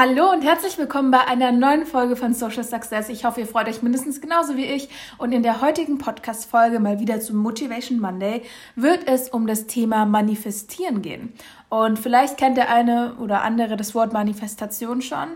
Hallo 0.00 0.30
und 0.30 0.42
herzlich 0.42 0.78
willkommen 0.78 1.10
bei 1.10 1.26
einer 1.26 1.50
neuen 1.50 1.84
Folge 1.84 2.14
von 2.14 2.32
Social 2.32 2.62
Success. 2.62 3.08
Ich 3.08 3.24
hoffe, 3.24 3.40
ihr 3.40 3.48
freut 3.48 3.66
euch 3.66 3.82
mindestens 3.82 4.20
genauso 4.20 4.56
wie 4.56 4.64
ich. 4.64 4.88
Und 5.18 5.32
in 5.32 5.42
der 5.42 5.60
heutigen 5.60 5.98
Podcast-Folge 5.98 6.78
mal 6.78 7.00
wieder 7.00 7.18
zum 7.18 7.38
Motivation 7.38 7.98
Monday 7.98 8.42
wird 8.76 9.08
es 9.08 9.28
um 9.28 9.48
das 9.48 9.66
Thema 9.66 10.06
Manifestieren 10.06 11.02
gehen. 11.02 11.32
Und 11.68 11.98
vielleicht 11.98 12.36
kennt 12.36 12.56
der 12.56 12.72
eine 12.72 13.16
oder 13.16 13.42
andere 13.42 13.76
das 13.76 13.92
Wort 13.96 14.12
Manifestation 14.12 15.02
schon. 15.02 15.30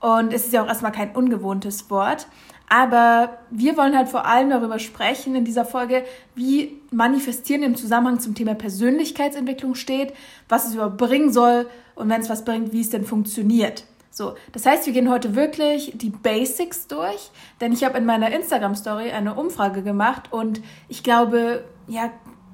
Und 0.00 0.32
es 0.32 0.46
ist 0.46 0.54
ja 0.54 0.62
auch 0.62 0.68
erstmal 0.68 0.92
kein 0.92 1.14
ungewohntes 1.14 1.90
Wort. 1.90 2.26
Aber 2.70 3.36
wir 3.50 3.76
wollen 3.76 3.94
halt 3.94 4.08
vor 4.08 4.24
allem 4.24 4.48
darüber 4.48 4.78
sprechen 4.78 5.34
in 5.34 5.44
dieser 5.44 5.66
Folge, 5.66 6.06
wie 6.34 6.80
Manifestieren 6.90 7.62
im 7.62 7.76
Zusammenhang 7.76 8.18
zum 8.20 8.34
Thema 8.34 8.54
Persönlichkeitsentwicklung 8.54 9.74
steht, 9.74 10.14
was 10.48 10.66
es 10.66 10.72
überhaupt 10.72 10.96
bringen 10.96 11.34
soll 11.34 11.68
und 11.96 12.08
wenn 12.08 12.22
es 12.22 12.30
was 12.30 12.46
bringt, 12.46 12.72
wie 12.72 12.80
es 12.80 12.88
denn 12.88 13.04
funktioniert. 13.04 13.84
So, 14.10 14.34
das 14.52 14.64
heißt, 14.64 14.86
wir 14.86 14.92
gehen 14.92 15.10
heute 15.10 15.34
wirklich 15.34 15.92
die 15.94 16.10
Basics 16.10 16.86
durch, 16.86 17.30
denn 17.60 17.72
ich 17.72 17.84
habe 17.84 17.98
in 17.98 18.06
meiner 18.06 18.32
Instagram 18.32 18.74
Story 18.74 19.10
eine 19.10 19.34
Umfrage 19.34 19.82
gemacht 19.82 20.32
und 20.32 20.62
ich 20.88 21.02
glaube, 21.02 21.64
ja, 21.86 22.10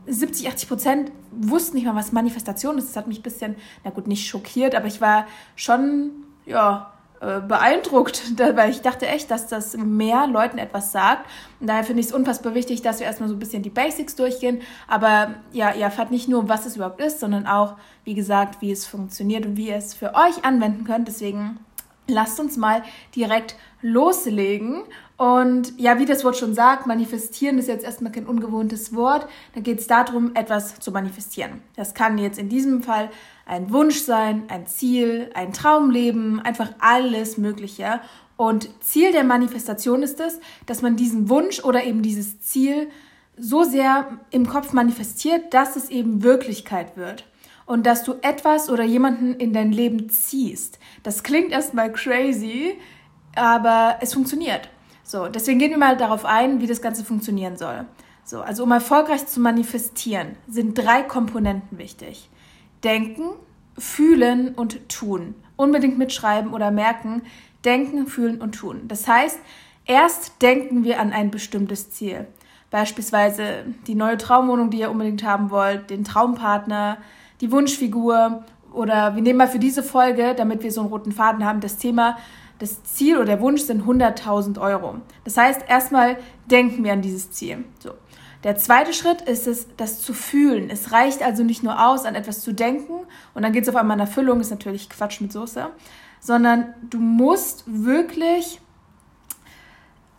70, 0.07 0.49
80 0.49 0.69
Prozent 0.69 1.13
wussten 1.31 1.77
nicht 1.77 1.87
mal, 1.87 1.95
was 1.95 2.13
Manifestation 2.13 2.79
ist. 2.79 2.89
Das 2.89 2.97
hat 2.97 3.07
mich 3.07 3.21
ein 3.21 3.23
bisschen, 3.23 3.57
na 3.85 3.91
gut, 3.91 4.07
nicht 4.07 4.27
schockiert, 4.27 4.75
aber 4.75 4.87
ich 4.87 5.01
war 5.01 5.27
schon, 5.55 6.11
ja, 6.45 6.92
äh, 7.23 7.41
beeindruckt, 7.41 8.37
weil 8.57 8.71
ich 8.71 8.83
dachte 8.83 9.07
echt, 9.07 9.31
dass 9.31 9.47
das 9.47 9.77
mehr 9.77 10.27
Leuten 10.27 10.59
etwas 10.59 10.91
sagt. 10.91 11.25
Und 11.61 11.69
daher 11.69 11.85
finde 11.85 12.01
ich 12.01 12.07
es 12.07 12.13
unfassbar 12.13 12.55
wichtig, 12.55 12.83
dass 12.83 12.99
wir 12.99 13.07
erstmal 13.07 13.29
so 13.29 13.37
ein 13.37 13.39
bisschen 13.39 13.63
die 13.63 13.71
Basics 13.71 14.17
durchgehen. 14.17 14.61
Aber 14.89 15.37
ja, 15.53 15.73
ihr 15.73 15.85
erfahrt 15.85 16.11
nicht 16.11 16.29
nur, 16.29 16.49
was 16.49 16.67
es 16.67 16.75
überhaupt 16.75 17.01
ist, 17.01 17.21
sondern 17.21 17.47
auch, 17.47 17.77
wie 18.03 18.15
gesagt, 18.15 18.61
wie 18.61 18.73
es 18.73 18.89
funktioniert 18.89 19.47
und 19.47 19.57
wie 19.57 19.69
ihr 19.69 19.77
es 19.77 19.95
für 19.95 20.15
euch 20.15 20.45
anwenden 20.45 20.83
könnt. 20.83 21.07
Deswegen 21.07 21.61
lasst 22.09 22.41
uns 22.41 22.57
mal 22.57 22.83
direkt 23.15 23.55
loslegen. 23.83 24.83
Und 25.17 25.79
ja, 25.79 25.99
wie 25.99 26.05
das 26.05 26.25
Wort 26.25 26.37
schon 26.37 26.55
sagt, 26.55 26.87
manifestieren 26.87 27.59
ist 27.59 27.69
jetzt 27.69 27.85
erstmal 27.85 28.13
kein 28.13 28.27
ungewohntes 28.27 28.95
Wort. 28.95 29.27
Da 29.55 29.61
geht 29.61 29.81
es 29.81 29.87
darum, 29.87 30.35
etwas 30.35 30.81
zu 30.81 30.91
manifestieren. 30.91 31.63
Das 31.77 31.95
kann 31.95 32.19
jetzt 32.19 32.39
in 32.39 32.49
diesem 32.49 32.83
Fall 32.83 33.11
ein 33.47 33.71
Wunsch 33.71 34.01
sein, 34.01 34.45
ein 34.49 34.67
Ziel, 34.67 35.31
ein 35.35 35.53
Traumleben, 35.53 36.41
einfach 36.41 36.71
alles 36.79 37.37
Mögliche. 37.39 38.01
Und 38.37 38.69
Ziel 38.83 39.13
der 39.13 39.25
Manifestation 39.25 40.03
ist 40.03 40.19
es, 40.19 40.41
dass 40.67 40.83
man 40.83 40.97
diesen 40.97 41.29
Wunsch 41.29 41.63
oder 41.63 41.85
eben 41.85 42.03
dieses 42.03 42.41
Ziel 42.41 42.89
so 43.37 43.65
sehr 43.65 44.19
im 44.31 44.49
Kopf 44.49 44.73
manifestiert, 44.73 45.55
dass 45.55 45.77
es 45.77 45.91
eben 45.91 46.23
Wirklichkeit 46.23 46.97
wird. 46.97 47.27
Und 47.67 47.87
dass 47.87 48.03
du 48.03 48.15
etwas 48.23 48.69
oder 48.69 48.83
jemanden 48.83 49.35
in 49.35 49.53
dein 49.53 49.73
Leben 49.73 50.09
ziehst. 50.09 50.79
Das 51.03 51.23
klingt 51.23 51.53
erstmal 51.53 51.93
crazy, 51.93 52.75
aber 53.37 53.99
es 54.01 54.15
funktioniert. 54.15 54.69
So, 55.03 55.29
deswegen 55.29 55.59
gehen 55.59 55.71
wir 55.71 55.79
mal 55.79 55.97
darauf 55.97 56.25
ein, 56.25 56.61
wie 56.61 56.67
das 56.67 56.83
Ganze 56.83 57.05
funktionieren 57.05 57.57
soll. 57.57 57.87
So, 58.25 58.41
also 58.41 58.63
um 58.63 58.71
erfolgreich 58.71 59.27
zu 59.27 59.41
manifestieren, 59.41 60.37
sind 60.49 60.79
drei 60.79 61.03
Komponenten 61.03 61.79
wichtig. 61.79 62.29
Denken, 62.85 63.31
fühlen 63.77 64.55
und 64.55 64.89
tun. 64.89 65.35
Unbedingt 65.57 65.99
mitschreiben 65.99 66.53
oder 66.53 66.71
merken. 66.71 67.23
Denken, 67.65 68.07
fühlen 68.07 68.41
und 68.41 68.53
tun. 68.53 68.83
Das 68.89 69.09
heißt, 69.09 69.39
erst 69.85 70.41
denken 70.43 70.85
wir 70.85 71.01
an 71.01 71.13
ein 71.13 71.31
bestimmtes 71.31 71.91
Ziel. 71.91 72.27
Beispielsweise 72.71 73.65
die 73.87 73.95
neue 73.95 74.17
Traumwohnung, 74.17 74.71
die 74.71 74.79
ihr 74.79 74.91
unbedingt 74.91 75.25
haben 75.25 75.51
wollt, 75.51 75.91
den 75.91 76.05
Traumpartner, 76.05 76.99
die 77.41 77.53
Wunschfigur 77.53 78.45
oder 78.73 79.15
wir 79.15 79.23
nehmen 79.23 79.37
mal 79.37 79.49
für 79.49 79.59
diese 79.59 79.83
Folge, 79.83 80.35
damit 80.35 80.63
wir 80.63 80.73
so 80.73 80.81
einen 80.81 80.91
roten 80.91 81.13
Faden 81.13 81.45
haben, 81.45 81.61
das 81.61 81.77
Thema, 81.77 82.17
das 82.63 82.85
Ziel 82.85 83.17
oder 83.17 83.25
der 83.25 83.41
Wunsch 83.41 83.63
sind 83.63 83.83
100.000 83.83 84.61
Euro. 84.61 84.99
Das 85.25 85.37
heißt, 85.37 85.63
erstmal 85.69 86.17
denken 86.47 86.85
wir 86.85 86.93
an 86.93 87.03
dieses 87.03 87.33
Ziel. 87.33 87.65
So. 87.81 87.91
Der 88.45 88.57
zweite 88.57 88.93
Schritt 88.93 89.21
ist 89.21 89.49
es, 89.49 89.67
das 89.77 90.01
zu 90.01 90.15
fühlen. 90.15 90.71
Es 90.71 90.93
reicht 90.93 91.23
also 91.23 91.43
nicht 91.43 91.65
nur 91.65 91.85
aus, 91.85 92.05
an 92.05 92.15
etwas 92.15 92.41
zu 92.41 92.53
denken 92.53 93.01
und 93.35 93.43
dann 93.43 93.53
geht 93.53 93.65
es 93.65 93.69
auf 93.69 93.75
einmal 93.75 93.97
in 93.97 94.03
Erfüllung, 94.03 94.41
ist 94.41 94.51
natürlich 94.51 94.89
Quatsch 94.89 95.21
mit 95.21 95.33
Soße, 95.33 95.71
sondern 96.21 96.73
du 96.89 96.99
musst 96.99 97.65
wirklich 97.67 98.61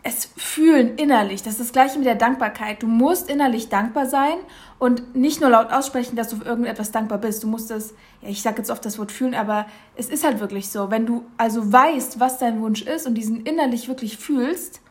es 0.03 0.29
fühlen 0.35 0.97
innerlich. 0.97 1.43
Das 1.43 1.53
ist 1.53 1.61
das 1.61 1.71
gleiche 1.71 1.97
mit 1.97 2.05
der 2.05 2.15
Dankbarkeit. 2.15 2.83
Du 2.83 2.87
musst 2.87 3.29
innerlich 3.29 3.69
dankbar 3.69 4.05
sein 4.05 4.35
und 4.77 5.15
nicht 5.15 5.39
nur 5.39 5.49
laut 5.49 5.71
aussprechen, 5.71 6.17
dass 6.17 6.27
du 6.27 6.35
für 6.37 6.45
irgendetwas 6.45 6.91
dankbar 6.91 7.17
bist. 7.17 7.41
Du 7.41 7.47
musst 7.47 7.71
es, 7.71 7.93
ja, 8.21 8.27
ich 8.27 8.41
sage 8.41 8.57
jetzt 8.57 8.69
oft 8.69 8.85
das 8.85 8.99
Wort 8.99 9.13
fühlen, 9.13 9.33
aber 9.33 9.65
es 9.95 10.09
ist 10.09 10.25
halt 10.25 10.41
wirklich 10.41 10.69
so. 10.69 10.91
Wenn 10.91 11.05
du 11.05 11.23
also 11.37 11.71
weißt, 11.71 12.19
was 12.19 12.37
dein 12.37 12.61
Wunsch 12.61 12.81
ist 12.81 13.07
und 13.07 13.15
diesen 13.15 13.45
innerlich 13.45 13.87
wirklich 13.87 14.17
fühlst, 14.17 14.81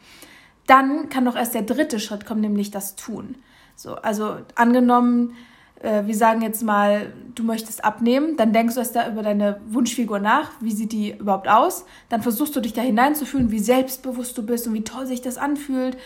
dann 0.66 1.10
kann 1.10 1.26
doch 1.26 1.36
erst 1.36 1.54
der 1.54 1.62
dritte 1.62 2.00
Schritt 2.00 2.24
kommen, 2.24 2.40
nämlich 2.40 2.70
das 2.70 2.96
Tun. 2.96 3.36
So, 3.76 3.96
also 3.96 4.38
angenommen, 4.54 5.36
äh, 5.82 6.06
wir 6.06 6.14
sagen 6.14 6.42
jetzt 6.42 6.62
mal, 6.62 7.12
du 7.34 7.42
möchtest 7.42 7.84
abnehmen, 7.84 8.36
dann 8.36 8.52
denkst 8.52 8.74
du 8.74 8.80
erst 8.80 8.96
da 8.96 9.08
über 9.08 9.22
deine 9.22 9.60
Wunschfigur 9.66 10.18
nach, 10.18 10.50
wie 10.60 10.72
sieht 10.72 10.92
die 10.92 11.12
überhaupt 11.12 11.48
aus, 11.48 11.84
dann 12.08 12.22
versuchst 12.22 12.54
du 12.54 12.60
dich 12.60 12.72
da 12.72 12.82
hineinzufühlen, 12.82 13.50
wie 13.50 13.58
selbstbewusst 13.58 14.36
du 14.38 14.44
bist 14.44 14.66
und 14.66 14.74
wie 14.74 14.84
toll 14.84 15.06
sich 15.06 15.20
das 15.20 15.38
anfühlt. 15.38 15.96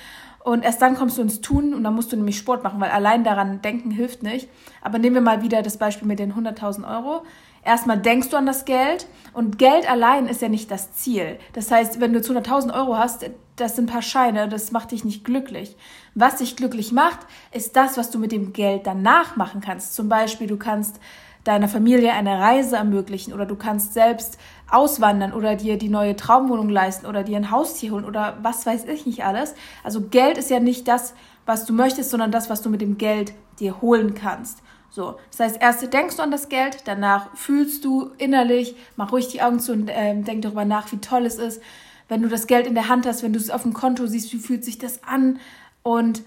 Und 0.46 0.62
erst 0.62 0.80
dann 0.80 0.94
kommst 0.94 1.18
du 1.18 1.22
ins 1.22 1.40
Tun 1.40 1.74
und 1.74 1.82
dann 1.82 1.96
musst 1.96 2.12
du 2.12 2.16
nämlich 2.16 2.38
Sport 2.38 2.62
machen, 2.62 2.78
weil 2.80 2.90
allein 2.90 3.24
daran 3.24 3.62
denken 3.62 3.90
hilft 3.90 4.22
nicht. 4.22 4.48
Aber 4.80 5.00
nehmen 5.00 5.16
wir 5.16 5.20
mal 5.20 5.42
wieder 5.42 5.60
das 5.60 5.76
Beispiel 5.76 6.06
mit 6.06 6.20
den 6.20 6.34
100.000 6.34 6.88
Euro. 6.88 7.24
Erstmal 7.64 7.98
denkst 7.98 8.28
du 8.28 8.36
an 8.36 8.46
das 8.46 8.64
Geld 8.64 9.08
und 9.32 9.58
Geld 9.58 9.90
allein 9.90 10.28
ist 10.28 10.42
ja 10.42 10.48
nicht 10.48 10.70
das 10.70 10.92
Ziel. 10.92 11.40
Das 11.54 11.72
heißt, 11.72 12.00
wenn 12.00 12.12
du 12.12 12.20
jetzt 12.20 12.30
100.000 12.30 12.72
Euro 12.72 12.96
hast, 12.96 13.28
das 13.56 13.74
sind 13.74 13.86
ein 13.86 13.92
paar 13.92 14.02
Scheine, 14.02 14.48
das 14.48 14.70
macht 14.70 14.92
dich 14.92 15.04
nicht 15.04 15.24
glücklich. 15.24 15.76
Was 16.14 16.36
dich 16.36 16.54
glücklich 16.54 16.92
macht, 16.92 17.18
ist 17.50 17.74
das, 17.74 17.96
was 17.96 18.12
du 18.12 18.20
mit 18.20 18.30
dem 18.30 18.52
Geld 18.52 18.86
danach 18.86 19.34
machen 19.34 19.60
kannst. 19.60 19.96
Zum 19.96 20.08
Beispiel, 20.08 20.46
du 20.46 20.58
kannst 20.58 21.00
deiner 21.42 21.68
Familie 21.68 22.12
eine 22.12 22.38
Reise 22.38 22.76
ermöglichen 22.76 23.32
oder 23.32 23.46
du 23.46 23.56
kannst 23.56 23.94
selbst 23.94 24.38
auswandern 24.71 25.32
oder 25.32 25.56
dir 25.56 25.78
die 25.78 25.88
neue 25.88 26.16
Traumwohnung 26.16 26.69
leisten 26.69 27.06
oder 27.06 27.22
dir 27.22 27.37
ein 27.37 27.50
Haustier 27.50 27.93
holen 27.93 28.04
oder 28.04 28.37
was 28.43 28.66
weiß 28.66 28.84
ich 28.87 29.06
nicht 29.06 29.25
alles. 29.25 29.54
Also 29.84 30.03
Geld 30.03 30.38
ist 30.38 30.50
ja 30.50 30.60
nicht 30.60 30.88
das, 30.88 31.15
was 31.44 31.65
du 31.65 31.72
möchtest, 31.72 32.10
sondern 32.10 32.32
das, 32.32 32.50
was 32.50 32.62
du 32.62 32.71
mit 32.71 32.81
dem 32.81 32.99
Geld 32.99 33.32
dir 33.60 33.81
holen 33.81 34.15
kannst. 34.15 34.62
So, 34.91 35.16
das 35.31 35.41
heißt, 35.41 35.59
erst 35.60 35.93
denkst 35.93 36.16
du 36.16 36.22
an 36.22 36.31
das 36.31 36.49
Geld, 36.49 36.82
danach 36.87 37.37
fühlst 37.37 37.84
du 37.84 38.12
innerlich, 38.19 38.76
mach 38.97 39.12
ruhig 39.12 39.28
die 39.28 39.43
Augen 39.43 39.60
zu 39.60 39.72
und 39.72 39.88
äh, 39.88 40.15
denk 40.22 40.43
darüber 40.43 40.65
nach, 40.65 40.91
wie 40.91 40.99
toll 40.99 41.26
es 41.26 41.37
ist, 41.37 41.60
wenn 42.09 42.22
du 42.22 42.28
das 42.28 42.47
Geld 42.47 42.66
in 42.66 42.75
der 42.75 42.88
Hand 42.88 43.06
hast, 43.06 43.22
wenn 43.22 43.32
du 43.32 43.38
es 43.38 43.50
auf 43.50 43.62
dem 43.62 43.75
Konto 43.75 44.06
siehst, 44.06 44.32
wie 44.32 44.38
fühlt 44.38 44.65
sich 44.65 44.78
das 44.78 45.03
an? 45.05 45.38
Und 45.82 46.22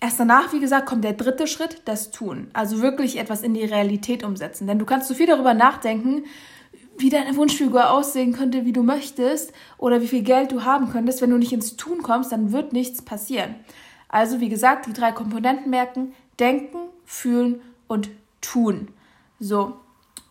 erst 0.00 0.18
danach, 0.18 0.52
wie 0.52 0.60
gesagt, 0.60 0.86
kommt 0.86 1.04
der 1.04 1.12
dritte 1.12 1.46
Schritt, 1.46 1.82
das 1.84 2.10
Tun. 2.10 2.48
Also 2.54 2.80
wirklich 2.80 3.18
etwas 3.18 3.42
in 3.42 3.54
die 3.54 3.64
Realität 3.64 4.24
umsetzen. 4.24 4.66
Denn 4.66 4.78
du 4.78 4.84
kannst 4.84 5.08
so 5.08 5.14
viel 5.14 5.26
darüber 5.26 5.54
nachdenken, 5.54 6.24
wie 6.98 7.10
deine 7.10 7.36
Wunschfigur 7.36 7.90
aussehen 7.90 8.32
könnte, 8.32 8.64
wie 8.64 8.72
du 8.72 8.82
möchtest 8.82 9.52
oder 9.76 10.00
wie 10.02 10.08
viel 10.08 10.22
Geld 10.22 10.52
du 10.52 10.64
haben 10.64 10.90
könntest. 10.90 11.22
Wenn 11.22 11.30
du 11.30 11.38
nicht 11.38 11.52
ins 11.52 11.76
Tun 11.76 12.02
kommst, 12.02 12.32
dann 12.32 12.52
wird 12.52 12.72
nichts 12.72 13.02
passieren. 13.02 13.54
Also, 14.08 14.40
wie 14.40 14.48
gesagt, 14.48 14.86
die 14.86 14.92
drei 14.92 15.12
Komponenten 15.12 15.70
merken, 15.70 16.14
denken, 16.40 16.78
fühlen 17.04 17.60
und 17.86 18.10
tun. 18.40 18.88
So. 19.38 19.76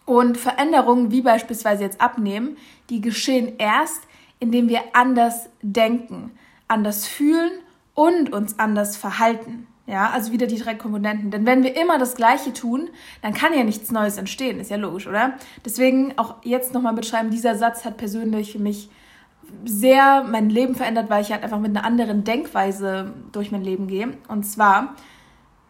Und 0.05 0.37
Veränderungen, 0.37 1.11
wie 1.11 1.21
beispielsweise 1.21 1.83
jetzt 1.83 2.01
abnehmen, 2.01 2.57
die 2.89 3.01
geschehen 3.01 3.53
erst, 3.57 4.01
indem 4.39 4.69
wir 4.69 4.81
anders 4.93 5.49
denken, 5.61 6.31
anders 6.67 7.05
fühlen 7.05 7.51
und 7.93 8.31
uns 8.31 8.57
anders 8.59 8.95
verhalten. 8.95 9.67
Ja, 9.87 10.09
also 10.09 10.33
wieder 10.33 10.47
die 10.47 10.59
drei 10.59 10.75
Komponenten. 10.75 11.31
Denn 11.31 11.45
wenn 11.45 11.63
wir 11.63 11.77
immer 11.77 11.97
das 11.97 12.15
Gleiche 12.15 12.51
tun, 12.51 12.89
dann 13.21 13.33
kann 13.33 13.53
ja 13.53 13.63
nichts 13.63 13.89
Neues 13.89 14.17
entstehen. 14.17 14.59
Ist 14.59 14.69
ja 14.69 14.75
logisch, 14.75 15.07
oder? 15.07 15.35
Deswegen 15.65 16.17
auch 16.17 16.35
jetzt 16.43 16.73
nochmal 16.73 16.91
mitschreiben, 16.93 17.31
dieser 17.31 17.55
Satz 17.55 17.85
hat 17.85 17.95
persönlich 17.95 18.51
für 18.51 18.59
mich 18.59 18.89
sehr 19.63 20.25
mein 20.25 20.49
Leben 20.49 20.75
verändert, 20.75 21.09
weil 21.09 21.21
ich 21.21 21.31
halt 21.31 21.43
einfach 21.43 21.59
mit 21.59 21.75
einer 21.75 21.85
anderen 21.85 22.25
Denkweise 22.25 23.13
durch 23.31 23.51
mein 23.53 23.63
Leben 23.63 23.87
gehe. 23.87 24.17
Und 24.27 24.43
zwar, 24.43 24.95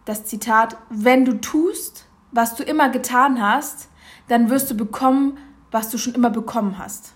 das 0.05 0.25
Zitat, 0.25 0.77
wenn 0.89 1.23
du 1.23 1.39
tust, 1.39 2.07
was 2.31 2.55
du 2.55 2.63
immer 2.63 2.89
getan 2.89 3.39
hast, 3.39 3.89
dann 4.29 4.49
wirst 4.49 4.71
du 4.71 4.75
bekommen, 4.75 5.37
was 5.69 5.89
du 5.89 5.99
schon 5.99 6.15
immer 6.15 6.31
bekommen 6.31 6.79
hast. 6.79 7.13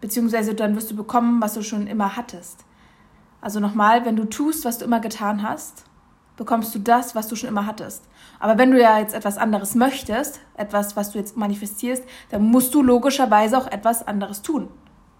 Beziehungsweise 0.00 0.54
dann 0.54 0.76
wirst 0.76 0.90
du 0.90 0.94
bekommen, 0.94 1.42
was 1.42 1.54
du 1.54 1.62
schon 1.62 1.88
immer 1.88 2.16
hattest. 2.16 2.64
Also 3.40 3.58
nochmal, 3.58 4.04
wenn 4.04 4.14
du 4.14 4.24
tust, 4.24 4.64
was 4.64 4.78
du 4.78 4.84
immer 4.84 5.00
getan 5.00 5.42
hast, 5.42 5.84
bekommst 6.36 6.74
du 6.74 6.78
das, 6.78 7.14
was 7.14 7.28
du 7.28 7.36
schon 7.36 7.48
immer 7.48 7.66
hattest. 7.66 8.04
Aber 8.40 8.58
wenn 8.58 8.70
du 8.70 8.80
ja 8.80 8.98
jetzt 8.98 9.14
etwas 9.14 9.38
anderes 9.38 9.74
möchtest, 9.74 10.40
etwas, 10.56 10.96
was 10.96 11.12
du 11.12 11.18
jetzt 11.18 11.36
manifestierst, 11.36 12.02
dann 12.30 12.42
musst 12.42 12.74
du 12.74 12.82
logischerweise 12.82 13.56
auch 13.56 13.70
etwas 13.70 14.06
anderes 14.06 14.42
tun. 14.42 14.68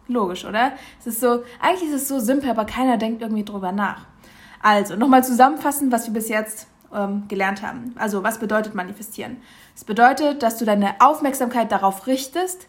Logisch, 0.09 0.45
oder? 0.45 0.73
Es 1.01 1.07
ist 1.07 1.21
so, 1.21 1.45
eigentlich 1.61 1.89
ist 1.89 2.03
es 2.03 2.09
so 2.09 2.19
simpel, 2.19 2.51
aber 2.51 2.65
keiner 2.65 2.99
denkt 2.99 3.23
irgendwie 3.23 3.45
drüber 3.45 3.73
nach. 3.73 4.07
Also, 4.61 4.97
nochmal 4.97 5.25
zusammenfassen, 5.25 5.93
was 5.93 6.07
wir 6.07 6.13
bis 6.13 6.29
jetzt 6.29 6.67
ähm, 6.95 7.25
gelernt 7.29 7.63
haben. 7.63 7.93
Also 7.97 8.23
was 8.23 8.39
bedeutet 8.39 8.75
manifestieren? 8.75 9.39
Es 9.75 9.85
bedeutet, 9.85 10.43
dass 10.43 10.59
du 10.59 10.65
deine 10.65 11.01
Aufmerksamkeit 11.01 11.73
darauf 11.73 12.07
richtest, 12.07 12.69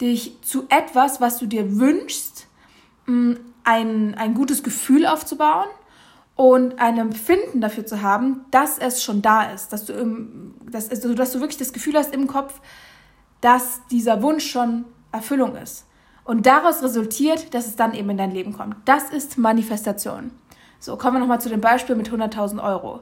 dich 0.00 0.40
zu 0.42 0.64
etwas, 0.68 1.20
was 1.20 1.38
du 1.38 1.46
dir 1.46 1.78
wünschst, 1.78 2.48
mm, 3.06 3.34
ein, 3.64 4.14
ein 4.14 4.34
gutes 4.34 4.62
Gefühl 4.62 5.06
aufzubauen 5.06 5.68
und 6.36 6.78
ein 6.78 6.98
Empfinden 6.98 7.60
dafür 7.60 7.86
zu 7.86 8.02
haben, 8.02 8.44
dass 8.50 8.78
es 8.78 9.02
schon 9.02 9.22
da 9.22 9.50
ist, 9.50 9.72
dass 9.72 9.86
du, 9.86 9.94
im, 9.94 10.54
dass, 10.70 10.90
also, 10.90 11.14
dass 11.14 11.32
du 11.32 11.40
wirklich 11.40 11.58
das 11.58 11.72
Gefühl 11.72 11.94
hast 11.94 12.14
im 12.14 12.26
Kopf, 12.26 12.60
dass 13.40 13.80
dieser 13.90 14.22
Wunsch 14.22 14.48
schon 14.48 14.84
Erfüllung 15.12 15.56
ist. 15.56 15.86
Und 16.24 16.46
daraus 16.46 16.82
resultiert, 16.82 17.54
dass 17.54 17.66
es 17.66 17.76
dann 17.76 17.94
eben 17.94 18.10
in 18.10 18.18
dein 18.18 18.32
Leben 18.32 18.52
kommt. 18.52 18.76
Das 18.84 19.10
ist 19.10 19.38
Manifestation. 19.38 20.30
So, 20.78 20.96
kommen 20.96 21.16
wir 21.16 21.20
nochmal 21.20 21.40
zu 21.40 21.48
dem 21.48 21.60
Beispiel 21.60 21.96
mit 21.96 22.10
100.000 22.10 22.62
Euro. 22.62 23.00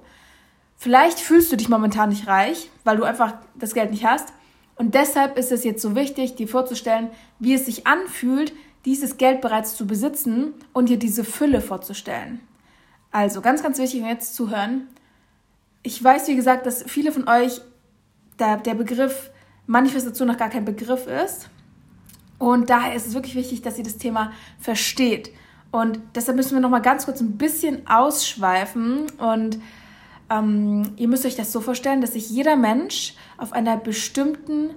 Vielleicht 0.77 1.19
fühlst 1.19 1.51
du 1.51 1.57
dich 1.57 1.69
momentan 1.69 2.11
nicht 2.11 2.29
reich, 2.29 2.71
weil 2.85 2.99
du 2.99 3.05
einfach 3.05 3.35
das 3.55 3.75
Geld 3.75 3.91
nicht 3.91 4.05
hast. 4.05 4.33
Und 4.77 4.95
deshalb 4.95 5.39
ist 5.39 5.51
es 5.51 5.65
jetzt 5.65 5.83
so 5.83 5.97
wichtig, 5.97 6.37
dir 6.37 6.49
vorzustellen, 6.49 7.11
wie 7.39 7.55
es 7.55 7.67
sich 7.67 7.87
anfühlt, 7.87 8.53
dieses 8.85 9.17
Geld 9.17 9.41
bereits 9.41 9.77
zu 9.77 9.87
besitzen 9.87 10.53
und 10.73 10.89
dir 10.89 10.99
diese 10.99 11.25
Fülle 11.25 11.61
vorzustellen. 11.61 12.41
Also 13.15 13.41
ganz, 13.43 13.63
ganz 13.63 13.79
wichtig, 13.79 14.03
um 14.03 14.09
jetzt 14.09 14.35
zuhören. 14.35 14.89
Ich 15.85 16.03
weiß, 16.03 16.27
wie 16.27 16.35
gesagt, 16.35 16.67
dass 16.67 16.83
viele 16.83 17.13
von 17.13 17.29
euch 17.29 17.61
der, 18.41 18.57
der 18.57 18.75
Begriff 18.75 19.31
Manifestation 19.69 20.27
noch 20.27 20.37
gar 20.37 20.49
kein 20.51 20.65
Begriff 20.65 21.07
ist. 21.07 21.49
Und 22.41 22.71
daher 22.71 22.93
ist 22.93 23.07
es 23.07 23.15
wirklich 23.15 23.37
wichtig, 23.37 23.63
dass 23.63 23.79
ihr 23.79 23.85
das 23.85 23.99
Thema 23.99 24.33
versteht. 24.59 25.31
Und 25.71 26.01
deshalb 26.17 26.37
müssen 26.37 26.55
wir 26.55 26.61
noch 26.61 26.71
mal 26.71 26.83
ganz 26.83 27.05
kurz 27.05 27.21
ein 27.21 27.39
bisschen 27.39 27.87
ausschweifen 27.87 29.07
und 29.19 29.61
ähm, 30.29 30.95
ihr 30.97 31.07
müsst 31.07 31.25
euch 31.25 31.37
das 31.37 31.53
so 31.53 31.61
vorstellen, 31.61 32.01
dass 32.01 32.15
sich 32.15 32.29
jeder 32.31 32.57
Mensch 32.57 33.15
auf 33.39 33.53
einer 33.53 33.77
bestimmten 33.77 34.71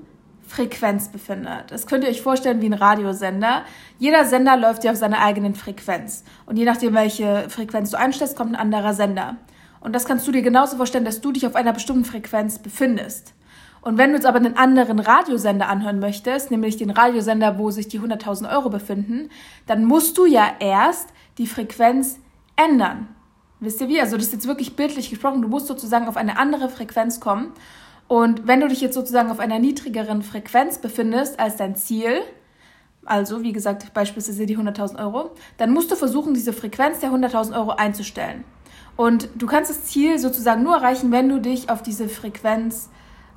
Frequenz 0.48 1.10
befindet. 1.10 1.66
Das 1.70 1.88
könnt 1.88 2.04
ihr 2.04 2.10
euch 2.10 2.22
vorstellen 2.22 2.62
wie 2.62 2.68
ein 2.68 2.74
Radiosender. 2.74 3.64
Jeder 4.00 4.26
Sender 4.26 4.58
läuft 4.58 4.84
ja 4.84 4.92
auf 4.92 4.98
seiner 4.98 5.20
eigenen 5.20 5.56
Frequenz. 5.56 6.24
Und 6.46 6.58
je 6.58 6.66
nachdem, 6.66 6.94
welche 6.94 7.50
Frequenz 7.50 7.92
du 7.92 7.98
einstellst, 7.98 8.36
kommt 8.36 8.54
ein 8.54 8.60
anderer 8.60 8.94
Sender. 8.94 9.36
Und 9.80 9.94
das 9.94 10.06
kannst 10.06 10.28
du 10.28 10.32
dir 10.32 10.42
genauso 10.42 10.78
vorstellen, 10.78 11.06
dass 11.06 11.22
du 11.22 11.32
dich 11.32 11.46
auf 11.46 11.56
einer 11.56 11.74
bestimmten 11.74 12.06
Frequenz 12.06 12.60
befindest. 12.60 13.34
Und 13.82 13.98
wenn 13.98 14.10
du 14.10 14.16
jetzt 14.16 14.26
aber 14.26 14.38
einen 14.38 14.58
anderen 14.58 15.00
Radiosender 15.00 15.70
anhören 15.70 16.00
möchtest, 16.00 16.52
nämlich 16.52 16.78
den 16.78 16.90
Radiosender, 16.90 17.58
wo 17.58 17.72
sich 17.72 17.88
die 17.88 18.00
100.000 18.00 18.52
Euro 18.52 18.70
befinden, 18.70 19.30
dann 19.66 19.86
musst 19.86 20.18
du 20.18 20.26
ja 20.26 20.48
erst 20.60 21.10
die 21.38 21.48
Frequenz 21.48 22.20
ändern. 22.56 23.08
Wisst 23.60 23.82
ihr 23.82 23.88
wie? 23.88 24.02
Also 24.02 24.18
das 24.18 24.28
ist 24.28 24.34
jetzt 24.34 24.48
wirklich 24.48 24.76
bildlich 24.76 25.10
gesprochen. 25.10 25.42
Du 25.42 25.48
musst 25.48 25.68
sozusagen 25.68 26.08
auf 26.08 26.18
eine 26.18 26.38
andere 26.38 26.70
Frequenz 26.70 27.20
kommen. 27.20 27.54
Und 28.07 28.48
wenn 28.48 28.62
du 28.62 28.68
dich 28.68 28.81
jetzt 28.81 28.94
sozusagen 28.94 29.30
auf 29.30 29.39
einer 29.39 29.59
niedrigeren 29.59 30.21
Frequenz 30.21 30.77
befindest 30.77 31.39
als 31.39 31.57
dein 31.57 31.75
Ziel, 31.75 32.21
also 33.06 33.44
wie 33.44 33.54
gesagt 33.54 33.94
beispielsweise 33.94 34.45
die 34.45 34.57
100.000 34.57 35.00
Euro, 35.00 35.31
dann 35.57 35.71
musst 35.71 35.92
du 35.92 35.95
versuchen, 35.95 36.33
diese 36.33 36.54
Frequenz 36.54 37.00
der 37.00 37.12
100.000 37.12 37.57
Euro 37.57 37.71
einzustellen. 37.71 38.44
Und 38.95 39.30
du 39.36 39.45
kannst 39.45 39.69
das 39.69 39.86
Ziel 39.86 40.19
sozusagen 40.19 40.63
nur 40.63 40.75
erreichen, 40.75 41.12
wenn 41.12 41.30
du 41.30 41.39
dich 41.39 41.69
auf 41.69 41.83
diese 41.83 42.09
Frequenz 42.09 42.89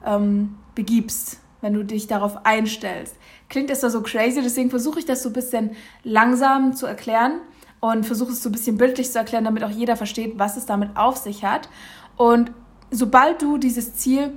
ähm, 0.04 0.56
begibst, 0.74 1.40
wenn 1.60 1.74
du 1.74 1.84
dich 1.84 2.06
darauf 2.06 2.46
einstellst. 2.46 3.16
Klingt 3.48 3.70
das 3.70 3.80
da 3.80 3.90
so 3.90 4.02
crazy, 4.02 4.40
deswegen 4.42 4.70
versuche 4.70 5.00
ich 5.00 5.04
das 5.04 5.22
so 5.22 5.28
ein 5.28 5.34
bisschen 5.34 5.72
langsam 6.02 6.74
zu 6.74 6.86
erklären 6.86 7.40
und 7.80 8.06
versuche 8.06 8.32
es 8.32 8.42
so 8.42 8.48
ein 8.48 8.52
bisschen 8.52 8.78
bildlich 8.78 9.12
zu 9.12 9.18
erklären, 9.18 9.44
damit 9.44 9.64
auch 9.64 9.70
jeder 9.70 9.96
versteht, 9.96 10.38
was 10.38 10.56
es 10.56 10.66
damit 10.66 10.96
auf 10.96 11.16
sich 11.16 11.44
hat. 11.44 11.68
Und 12.16 12.52
sobald 12.90 13.42
du 13.42 13.58
dieses 13.58 13.96
Ziel 13.96 14.32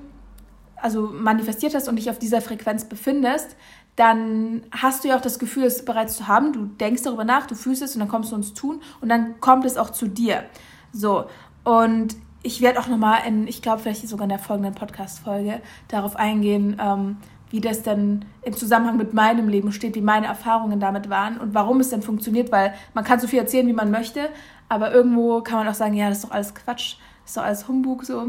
also 0.83 1.09
manifestiert 1.13 1.73
hast 1.73 1.87
und 1.87 1.95
dich 1.95 2.09
auf 2.09 2.19
dieser 2.19 2.41
Frequenz 2.41 2.85
befindest, 2.85 3.55
dann 3.95 4.63
hast 4.71 5.03
du 5.03 5.07
ja 5.07 5.17
auch 5.17 5.21
das 5.21 5.39
Gefühl, 5.39 5.63
es 5.63 5.85
bereits 5.85 6.17
zu 6.17 6.27
haben. 6.27 6.51
Du 6.51 6.65
denkst 6.65 7.03
darüber 7.03 7.23
nach, 7.23 7.47
du 7.47 7.55
fühlst 7.55 7.81
es 7.81 7.95
und 7.95 7.99
dann 7.99 8.09
kommst 8.09 8.31
du 8.31 8.35
ins 8.35 8.53
Tun 8.53 8.81
und 9.01 9.09
dann 9.09 9.39
kommt 9.39 9.65
es 9.65 9.77
auch 9.77 9.91
zu 9.91 10.07
dir. 10.07 10.43
So. 10.91 11.25
Und 11.63 12.15
ich 12.41 12.59
werde 12.61 12.79
auch 12.79 12.87
nochmal 12.87 13.19
in, 13.25 13.47
ich 13.47 13.61
glaube, 13.61 13.81
vielleicht 13.81 14.07
sogar 14.07 14.25
in 14.25 14.29
der 14.29 14.39
folgenden 14.39 14.75
Podcast-Folge 14.75 15.61
darauf 15.87 16.17
eingehen, 16.17 16.77
ähm, 16.81 17.17
wie 17.49 17.61
das 17.61 17.83
denn 17.83 18.25
im 18.41 18.53
Zusammenhang 18.53 18.97
mit 18.97 19.13
meinem 19.13 19.47
Leben 19.47 19.71
steht, 19.71 19.95
wie 19.95 20.01
meine 20.01 20.25
Erfahrungen 20.25 20.79
damit 20.79 21.09
waren 21.09 21.37
und 21.37 21.53
warum 21.53 21.79
es 21.79 21.89
denn 21.89 22.01
funktioniert, 22.01 22.51
weil 22.51 22.73
man 22.93 23.05
kann 23.05 23.19
so 23.19 23.27
viel 23.27 23.39
erzählen, 23.39 23.67
wie 23.67 23.73
man 23.73 23.91
möchte, 23.91 24.29
aber 24.67 24.91
irgendwo 24.91 25.41
kann 25.41 25.59
man 25.59 25.67
auch 25.67 25.75
sagen, 25.75 25.93
ja, 25.93 26.09
das 26.09 26.17
ist 26.17 26.25
doch 26.25 26.31
alles 26.31 26.55
Quatsch, 26.55 26.95
das 27.21 27.31
ist 27.31 27.37
doch 27.37 27.43
alles 27.43 27.67
Humbug 27.67 28.03
so. 28.03 28.27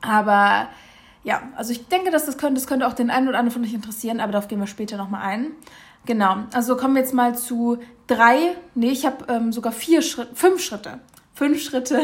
Aber 0.00 0.68
ja, 1.24 1.42
also 1.56 1.72
ich 1.72 1.88
denke, 1.88 2.10
dass 2.10 2.26
das 2.26 2.38
könnte, 2.38 2.60
das 2.60 2.66
könnte 2.66 2.86
auch 2.86 2.92
den 2.92 3.10
einen 3.10 3.28
oder 3.28 3.38
anderen 3.38 3.52
von 3.52 3.64
euch 3.64 3.74
interessieren, 3.74 4.20
aber 4.20 4.32
darauf 4.32 4.48
gehen 4.48 4.60
wir 4.60 4.66
später 4.66 4.96
nochmal 4.96 5.22
ein. 5.22 5.52
Genau, 6.06 6.36
also 6.52 6.76
kommen 6.76 6.94
wir 6.94 7.00
jetzt 7.00 7.14
mal 7.14 7.36
zu 7.36 7.78
drei, 8.06 8.54
nee, 8.74 8.90
ich 8.90 9.06
habe 9.06 9.24
ähm, 9.32 9.50
sogar 9.50 9.72
vier 9.72 10.02
Schritte, 10.02 10.34
fünf 10.34 10.62
Schritte, 10.62 11.00
fünf 11.32 11.62
Schritte, 11.62 12.02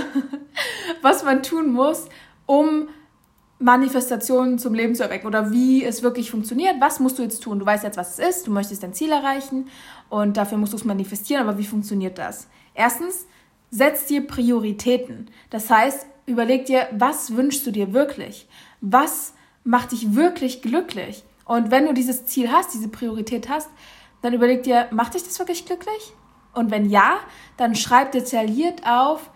was 1.03 1.23
man 1.23 1.43
tun 1.43 1.71
muss, 1.71 2.07
um 2.47 2.89
Manifestationen 3.59 4.59
zum 4.59 4.73
Leben 4.73 4.95
zu 4.95 5.03
erwecken 5.03 5.27
oder 5.27 5.53
wie 5.53 5.85
es 5.85 6.03
wirklich 6.03 6.31
funktioniert. 6.31 6.77
Was 6.81 6.99
musst 6.99 7.19
du 7.19 7.23
jetzt 7.23 7.43
tun? 7.43 7.59
Du 7.59 7.67
weißt 7.67 7.85
jetzt, 7.85 7.99
was 7.99 8.19
es 8.19 8.37
ist, 8.37 8.47
du 8.47 8.51
möchtest 8.51 8.83
dein 8.83 8.95
Ziel 8.95 9.13
erreichen 9.13 9.69
und 10.09 10.39
dafür 10.39 10.57
musst 10.57 10.73
du 10.73 10.79
es 10.79 10.85
manifestieren, 10.87 11.47
aber 11.47 11.59
wie 11.59 11.67
funktioniert 11.67 12.17
das? 12.17 12.49
Erstens, 12.73 13.27
setz 13.71 14.07
dir 14.07 14.27
Prioritäten. 14.27 15.31
Das 15.51 15.69
heißt, 15.69 16.07
überleg 16.25 16.65
dir, 16.65 16.89
was 16.93 17.37
wünschst 17.37 17.67
du 17.67 17.71
dir 17.71 17.93
wirklich? 17.93 18.49
Was 18.81 19.35
macht 19.65 19.93
dich 19.93 20.15
wirklich 20.15 20.63
glücklich? 20.63 21.25
Und 21.45 21.71
wenn 21.71 21.87
du 21.87 21.93
dieses 21.93 22.27
Ziel 22.27 22.51
hast, 22.51 22.75
diese 22.75 22.89
Priorität 22.89 23.49
hast, 23.49 23.69
dann 24.23 24.35
überleg 24.35 24.63
dir, 24.63 24.87
macht 24.91 25.15
dich 25.15 25.25
das 25.25 25.39
wirklich 25.39 25.67
glücklich? 25.67 26.13
Und 26.53 26.71
wenn 26.71 26.89
ja, 26.89 27.19
dann 27.57 27.75
schreib 27.75 28.13
detailliert 28.13 28.87
auf, 28.87 29.31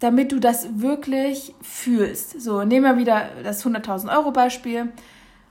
damit 0.00 0.32
du 0.32 0.40
das 0.40 0.80
wirklich 0.80 1.54
fühlst. 1.60 2.40
So, 2.40 2.64
nehmen 2.64 2.84
wir 2.84 2.96
wieder 2.96 3.30
das 3.44 3.64
100.000 3.64 4.14
Euro 4.16 4.32
Beispiel. 4.32 4.92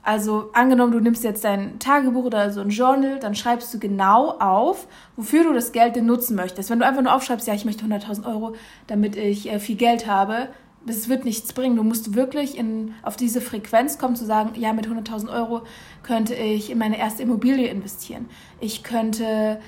Also 0.02 0.50
angenommen, 0.54 0.92
du 0.92 1.00
nimmst 1.00 1.24
jetzt 1.24 1.44
dein 1.44 1.78
Tagebuch 1.78 2.24
oder 2.24 2.50
so 2.50 2.60
ein 2.62 2.70
Journal, 2.70 3.18
dann 3.18 3.34
schreibst 3.34 3.72
du 3.74 3.78
genau 3.78 4.30
auf, 4.38 4.88
wofür 5.16 5.44
du 5.44 5.52
das 5.52 5.72
Geld 5.72 5.94
denn 5.94 6.06
nutzen 6.06 6.36
möchtest. 6.36 6.70
Wenn 6.70 6.78
du 6.78 6.86
einfach 6.86 7.02
nur 7.02 7.14
aufschreibst, 7.14 7.46
ja, 7.46 7.54
ich 7.54 7.66
möchte 7.66 7.84
100.000 7.84 8.26
Euro, 8.26 8.54
damit 8.86 9.16
ich 9.16 9.50
äh, 9.50 9.60
viel 9.60 9.76
Geld 9.76 10.06
habe, 10.06 10.48
das 10.86 11.08
wird 11.08 11.24
nichts 11.24 11.52
bringen. 11.52 11.76
Du 11.76 11.82
musst 11.82 12.14
wirklich 12.14 12.56
in, 12.56 12.94
auf 13.02 13.16
diese 13.16 13.40
Frequenz 13.40 13.98
kommen, 13.98 14.16
zu 14.16 14.24
sagen, 14.24 14.58
ja, 14.58 14.72
mit 14.72 14.86
100.000 14.86 15.30
Euro 15.32 15.62
könnte 16.02 16.34
ich 16.34 16.70
in 16.70 16.78
meine 16.78 16.98
erste 16.98 17.22
Immobilie 17.22 17.68
investieren. 17.68 18.28
Ich 18.60 18.82
könnte 18.82 19.60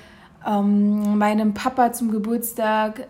ähm, 0.45 1.17
meinem 1.17 1.53
Papa 1.53 1.93
zum 1.93 2.11
Geburtstag 2.11 3.07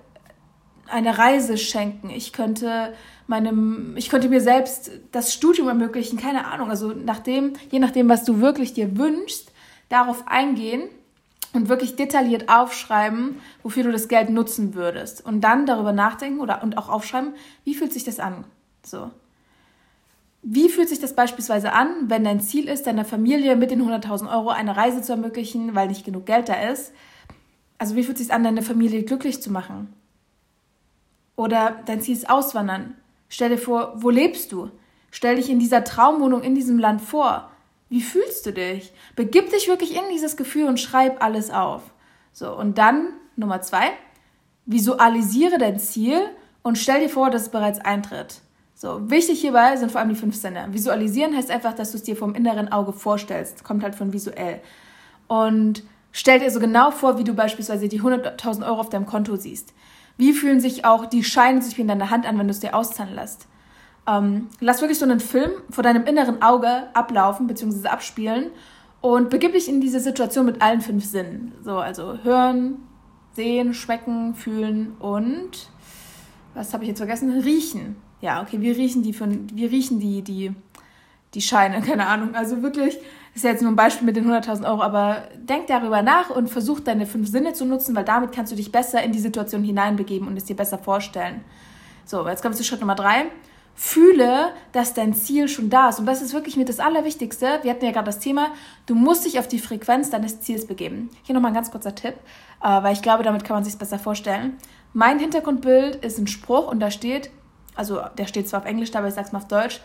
eine 0.87 1.17
Reise 1.17 1.57
schenken. 1.57 2.09
Ich 2.09 2.33
könnte 2.33 2.93
meinem, 3.27 3.95
ich 3.95 4.09
könnte 4.09 4.29
mir 4.29 4.41
selbst 4.41 4.91
das 5.11 5.33
Studium 5.33 5.69
ermöglichen, 5.69 6.19
keine 6.19 6.45
Ahnung. 6.45 6.69
Also 6.69 6.89
nachdem, 6.89 7.53
je 7.71 7.79
nachdem, 7.79 8.09
was 8.09 8.25
du 8.25 8.41
wirklich 8.41 8.73
dir 8.73 8.97
wünschst, 8.97 9.51
darauf 9.89 10.27
eingehen 10.27 10.89
und 11.53 11.69
wirklich 11.69 11.95
detailliert 11.95 12.49
aufschreiben, 12.49 13.39
wofür 13.61 13.83
du 13.83 13.91
das 13.91 14.07
Geld 14.07 14.29
nutzen 14.29 14.73
würdest. 14.73 15.25
Und 15.25 15.41
dann 15.41 15.65
darüber 15.65 15.93
nachdenken 15.93 16.39
oder 16.39 16.63
und 16.63 16.77
auch 16.77 16.89
aufschreiben, 16.89 17.33
wie 17.63 17.75
fühlt 17.75 17.93
sich 17.93 18.03
das 18.03 18.19
an? 18.19 18.43
So. 18.83 19.11
Wie 20.41 20.67
fühlt 20.67 20.89
sich 20.89 20.99
das 20.99 21.15
beispielsweise 21.15 21.71
an, 21.71 21.87
wenn 22.09 22.25
dein 22.25 22.41
Ziel 22.41 22.67
ist, 22.67 22.85
deiner 22.85 23.05
Familie 23.05 23.55
mit 23.55 23.71
den 23.71 23.81
100.000 23.81 24.29
Euro 24.29 24.49
eine 24.49 24.75
Reise 24.75 25.01
zu 25.01 25.13
ermöglichen, 25.13 25.73
weil 25.73 25.87
nicht 25.87 26.03
genug 26.03 26.25
Geld 26.25 26.49
da 26.49 26.55
ist? 26.55 26.91
Also 27.77 27.95
wie 27.95 28.03
fühlt 28.03 28.17
sich 28.17 28.33
an, 28.33 28.43
deine 28.43 28.61
Familie 28.61 29.03
glücklich 29.03 29.41
zu 29.41 29.51
machen? 29.51 29.93
Oder 31.35 31.79
dein 31.85 32.01
Ziel 32.01 32.15
ist 32.15 32.29
Auswandern. 32.29 32.95
Stell 33.29 33.49
dir 33.49 33.57
vor, 33.57 33.93
wo 33.95 34.09
lebst 34.09 34.51
du? 34.51 34.69
Stell 35.11 35.37
dich 35.37 35.49
in 35.49 35.59
dieser 35.59 35.83
Traumwohnung 35.83 36.41
in 36.41 36.55
diesem 36.55 36.77
Land 36.77 37.01
vor. 37.01 37.49
Wie 37.93 38.01
fühlst 38.01 38.43
du 38.47 38.51
dich? 38.51 38.91
Begib 39.15 39.51
dich 39.51 39.67
wirklich 39.67 39.95
in 39.95 40.01
dieses 40.11 40.35
Gefühl 40.35 40.67
und 40.67 40.79
schreib 40.79 41.23
alles 41.23 41.51
auf. 41.51 41.83
So, 42.31 42.51
und 42.57 42.79
dann 42.79 43.09
Nummer 43.35 43.61
zwei, 43.61 43.91
visualisiere 44.65 45.59
dein 45.59 45.77
Ziel 45.77 46.19
und 46.63 46.79
stell 46.79 47.01
dir 47.01 47.09
vor, 47.09 47.29
dass 47.29 47.43
es 47.43 47.49
bereits 47.49 47.77
eintritt. 47.77 48.41
So, 48.73 49.11
wichtig 49.11 49.41
hierbei 49.41 49.77
sind 49.77 49.91
vor 49.91 50.01
allem 50.01 50.09
die 50.09 50.15
fünf 50.15 50.35
Sinne. 50.35 50.69
Visualisieren 50.71 51.37
heißt 51.37 51.51
einfach, 51.51 51.75
dass 51.75 51.91
du 51.91 51.97
es 51.97 52.03
dir 52.03 52.15
vom 52.15 52.33
inneren 52.33 52.71
Auge 52.71 52.93
vorstellst. 52.93 53.63
Kommt 53.63 53.83
halt 53.83 53.93
von 53.93 54.11
visuell. 54.11 54.59
Und 55.27 55.83
stell 56.11 56.39
dir 56.39 56.49
so 56.49 56.59
genau 56.59 56.89
vor, 56.89 57.19
wie 57.19 57.23
du 57.23 57.35
beispielsweise 57.35 57.89
die 57.89 58.01
100.000 58.01 58.65
Euro 58.65 58.79
auf 58.79 58.89
deinem 58.89 59.05
Konto 59.05 59.35
siehst. 59.35 59.71
Wie 60.17 60.33
fühlen 60.33 60.59
sich 60.59 60.83
auch 60.83 61.05
die 61.05 61.23
Scheine 61.23 61.61
sich 61.61 61.77
in 61.77 61.89
deiner 61.89 62.09
Hand 62.09 62.25
an, 62.25 62.39
wenn 62.39 62.47
du 62.47 62.53
es 62.53 62.59
dir 62.59 62.73
auszahlen 62.73 63.13
lässt? 63.13 63.45
Ähm, 64.07 64.49
lass 64.59 64.81
wirklich 64.81 64.99
so 64.99 65.05
einen 65.05 65.19
Film 65.19 65.51
vor 65.69 65.83
deinem 65.83 66.05
inneren 66.05 66.41
Auge 66.41 66.89
ablaufen 66.93 67.47
bzw. 67.47 67.87
abspielen 67.87 68.51
und 69.01 69.29
begib 69.29 69.53
dich 69.53 69.69
in 69.69 69.81
diese 69.81 69.99
Situation 69.99 70.45
mit 70.45 70.61
allen 70.61 70.81
fünf 70.81 71.05
Sinnen. 71.05 71.53
So, 71.63 71.77
also 71.77 72.17
hören, 72.23 72.77
sehen, 73.33 73.73
schmecken, 73.73 74.35
fühlen 74.35 74.95
und 74.99 75.69
was 76.53 76.73
habe 76.73 76.83
ich 76.83 76.89
jetzt 76.89 76.99
vergessen? 76.99 77.31
Riechen. 77.39 77.95
Ja, 78.21 78.41
okay, 78.41 78.61
wir 78.61 78.77
riechen 78.77 79.03
die 79.03 79.17
wir 79.19 79.71
riechen 79.71 79.99
die, 79.99 80.21
die, 80.21 80.53
die 81.33 81.41
Scheine, 81.41 81.81
keine 81.85 82.07
Ahnung. 82.07 82.35
Also 82.35 82.61
wirklich 82.61 82.97
Das 83.33 83.37
ist 83.37 83.43
jetzt 83.43 83.61
nur 83.61 83.71
ein 83.71 83.75
Beispiel 83.75 84.05
mit 84.05 84.15
den 84.15 84.29
100.000 84.29 84.65
Euro, 84.69 84.83
aber 84.83 85.23
denk 85.37 85.67
darüber 85.67 86.01
nach 86.01 86.29
und 86.29 86.49
versuch 86.49 86.79
deine 86.79 87.05
fünf 87.05 87.27
Sinne 87.27 87.53
zu 87.53 87.65
nutzen, 87.65 87.95
weil 87.95 88.05
damit 88.05 88.31
kannst 88.31 88.51
du 88.51 88.55
dich 88.55 88.71
besser 88.71 89.01
in 89.01 89.11
die 89.11 89.19
Situation 89.19 89.63
hineinbegeben 89.63 90.27
und 90.27 90.37
es 90.37 90.45
dir 90.45 90.55
besser 90.55 90.77
vorstellen. 90.77 91.43
So, 92.05 92.27
jetzt 92.27 92.41
kommen 92.41 92.53
wir 92.53 92.57
zu 92.57 92.63
Schritt 92.63 92.81
Nummer 92.81 92.95
drei. 92.95 93.25
Fühle, 93.75 94.53
dass 94.71 94.93
dein 94.93 95.13
Ziel 95.13 95.47
schon 95.47 95.69
da 95.69 95.89
ist. 95.89 95.99
Und 95.99 96.05
das 96.05 96.21
ist 96.21 96.33
wirklich 96.33 96.57
mit 96.57 96.69
das 96.69 96.79
Allerwichtigste. 96.79 97.59
Wir 97.63 97.71
hatten 97.71 97.85
ja 97.85 97.91
gerade 97.91 98.05
das 98.05 98.19
Thema, 98.19 98.51
du 98.85 98.93
musst 98.93 99.25
dich 99.25 99.39
auf 99.39 99.47
die 99.47 99.59
Frequenz 99.59 100.11
deines 100.11 100.41
Ziels 100.41 100.67
begeben. 100.67 101.09
Hier 101.23 101.33
nochmal 101.33 101.51
ein 101.51 101.55
ganz 101.55 101.71
kurzer 101.71 101.95
Tipp, 101.95 102.15
äh, 102.61 102.83
weil 102.83 102.93
ich 102.93 103.01
glaube, 103.01 103.23
damit 103.23 103.43
kann 103.43 103.55
man 103.55 103.63
sich 103.63 103.77
besser 103.77 103.97
vorstellen. 103.97 104.57
Mein 104.93 105.17
Hintergrundbild 105.17 105.95
ist 106.05 106.19
ein 106.19 106.27
Spruch 106.27 106.71
und 106.71 106.79
da 106.79 106.91
steht, 106.91 107.31
also 107.73 107.99
der 108.17 108.27
steht 108.27 108.47
zwar 108.47 108.59
auf 108.59 108.65
Englisch, 108.67 108.93
aber 108.93 109.07
ich 109.07 109.15
sag's 109.15 109.31
mal 109.31 109.39
auf 109.39 109.47
Deutsch, 109.47 109.81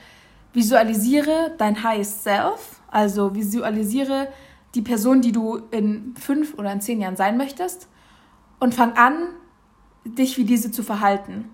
visualisiere 0.52 1.54
dein 1.56 1.82
highest 1.82 2.24
self, 2.24 2.80
also 2.90 3.34
visualisiere 3.34 4.28
die 4.74 4.82
Person, 4.82 5.22
die 5.22 5.32
du 5.32 5.62
in 5.70 6.14
fünf 6.18 6.54
oder 6.58 6.70
in 6.72 6.82
zehn 6.82 7.00
Jahren 7.00 7.16
sein 7.16 7.38
möchtest 7.38 7.88
und 8.60 8.74
fang 8.74 8.92
an, 8.96 9.28
dich 10.04 10.36
wie 10.36 10.44
diese 10.44 10.70
zu 10.70 10.82
verhalten. 10.82 11.50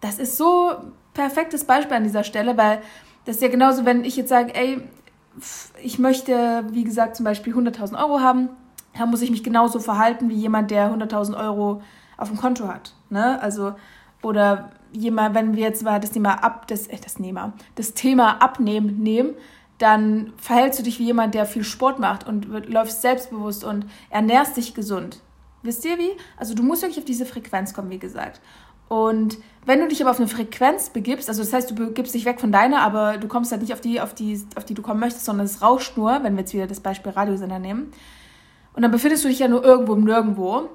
Das 0.00 0.18
ist 0.18 0.36
so 0.36 0.72
perfektes 1.14 1.64
Beispiel 1.64 1.96
an 1.96 2.04
dieser 2.04 2.24
Stelle, 2.24 2.56
weil 2.56 2.82
das 3.24 3.36
ist 3.36 3.42
ja 3.42 3.48
genauso, 3.48 3.84
wenn 3.84 4.04
ich 4.04 4.16
jetzt 4.16 4.28
sage, 4.28 4.54
ey, 4.54 4.82
ich 5.82 5.98
möchte, 5.98 6.64
wie 6.70 6.84
gesagt, 6.84 7.16
zum 7.16 7.24
Beispiel 7.24 7.54
100.000 7.54 7.98
Euro 7.98 8.20
haben, 8.20 8.50
dann 8.96 9.10
muss 9.10 9.22
ich 9.22 9.30
mich 9.30 9.42
genauso 9.42 9.80
verhalten 9.80 10.28
wie 10.28 10.34
jemand, 10.34 10.70
der 10.70 10.92
100.000 10.92 11.36
Euro 11.36 11.82
auf 12.16 12.28
dem 12.28 12.36
Konto 12.36 12.68
hat. 12.68 12.94
Ne? 13.10 13.40
Also, 13.42 13.74
oder 14.22 14.70
jemand, 14.92 15.34
wenn 15.34 15.56
wir 15.56 15.64
jetzt 15.64 15.82
mal 15.82 15.98
das 15.98 16.12
Thema 16.12 16.44
ab, 16.44 16.66
das, 16.68 16.86
äh, 16.86 16.98
das, 17.02 17.14
Thema, 17.14 17.52
das 17.74 17.94
Thema 17.94 18.42
Abnehmen 18.42 19.02
nehmen, 19.02 19.34
dann 19.78 20.32
verhältst 20.36 20.78
du 20.78 20.84
dich 20.84 21.00
wie 21.00 21.06
jemand, 21.06 21.34
der 21.34 21.46
viel 21.46 21.64
Sport 21.64 21.98
macht 21.98 22.26
und 22.26 22.46
läufst 22.68 23.02
selbstbewusst 23.02 23.64
und 23.64 23.86
ernährst 24.08 24.56
dich 24.56 24.74
gesund. 24.74 25.20
Wisst 25.62 25.84
ihr 25.84 25.98
wie? 25.98 26.10
Also 26.36 26.54
du 26.54 26.62
musst 26.62 26.82
wirklich 26.82 26.98
auf 26.98 27.04
diese 27.04 27.26
Frequenz 27.26 27.74
kommen, 27.74 27.90
wie 27.90 27.98
gesagt. 27.98 28.40
Und 28.88 29.38
wenn 29.66 29.80
du 29.80 29.88
dich 29.88 30.02
aber 30.02 30.10
auf 30.10 30.18
eine 30.18 30.28
Frequenz 30.28 30.90
begibst, 30.90 31.28
also 31.28 31.42
das 31.42 31.52
heißt, 31.52 31.70
du 31.70 31.74
begibst 31.74 32.14
dich 32.14 32.26
weg 32.26 32.40
von 32.40 32.52
deiner, 32.52 32.82
aber 32.82 33.16
du 33.16 33.28
kommst 33.28 33.50
halt 33.50 33.62
nicht 33.62 33.72
auf 33.72 33.80
die, 33.80 34.00
auf 34.00 34.14
die, 34.14 34.40
auf 34.56 34.64
die 34.64 34.74
du 34.74 34.82
kommen 34.82 35.00
möchtest, 35.00 35.24
sondern 35.24 35.46
es 35.46 35.62
rauscht 35.62 35.96
nur, 35.96 36.22
wenn 36.22 36.34
wir 36.34 36.40
jetzt 36.40 36.52
wieder 36.52 36.66
das 36.66 36.80
Beispiel 36.80 37.12
Radiosender 37.12 37.58
nehmen. 37.58 37.92
Und 38.74 38.82
dann 38.82 38.90
befindest 38.90 39.24
du 39.24 39.28
dich 39.28 39.38
ja 39.38 39.48
nur 39.48 39.64
irgendwo 39.64 39.94
im 39.94 40.04
Nirgendwo. 40.04 40.68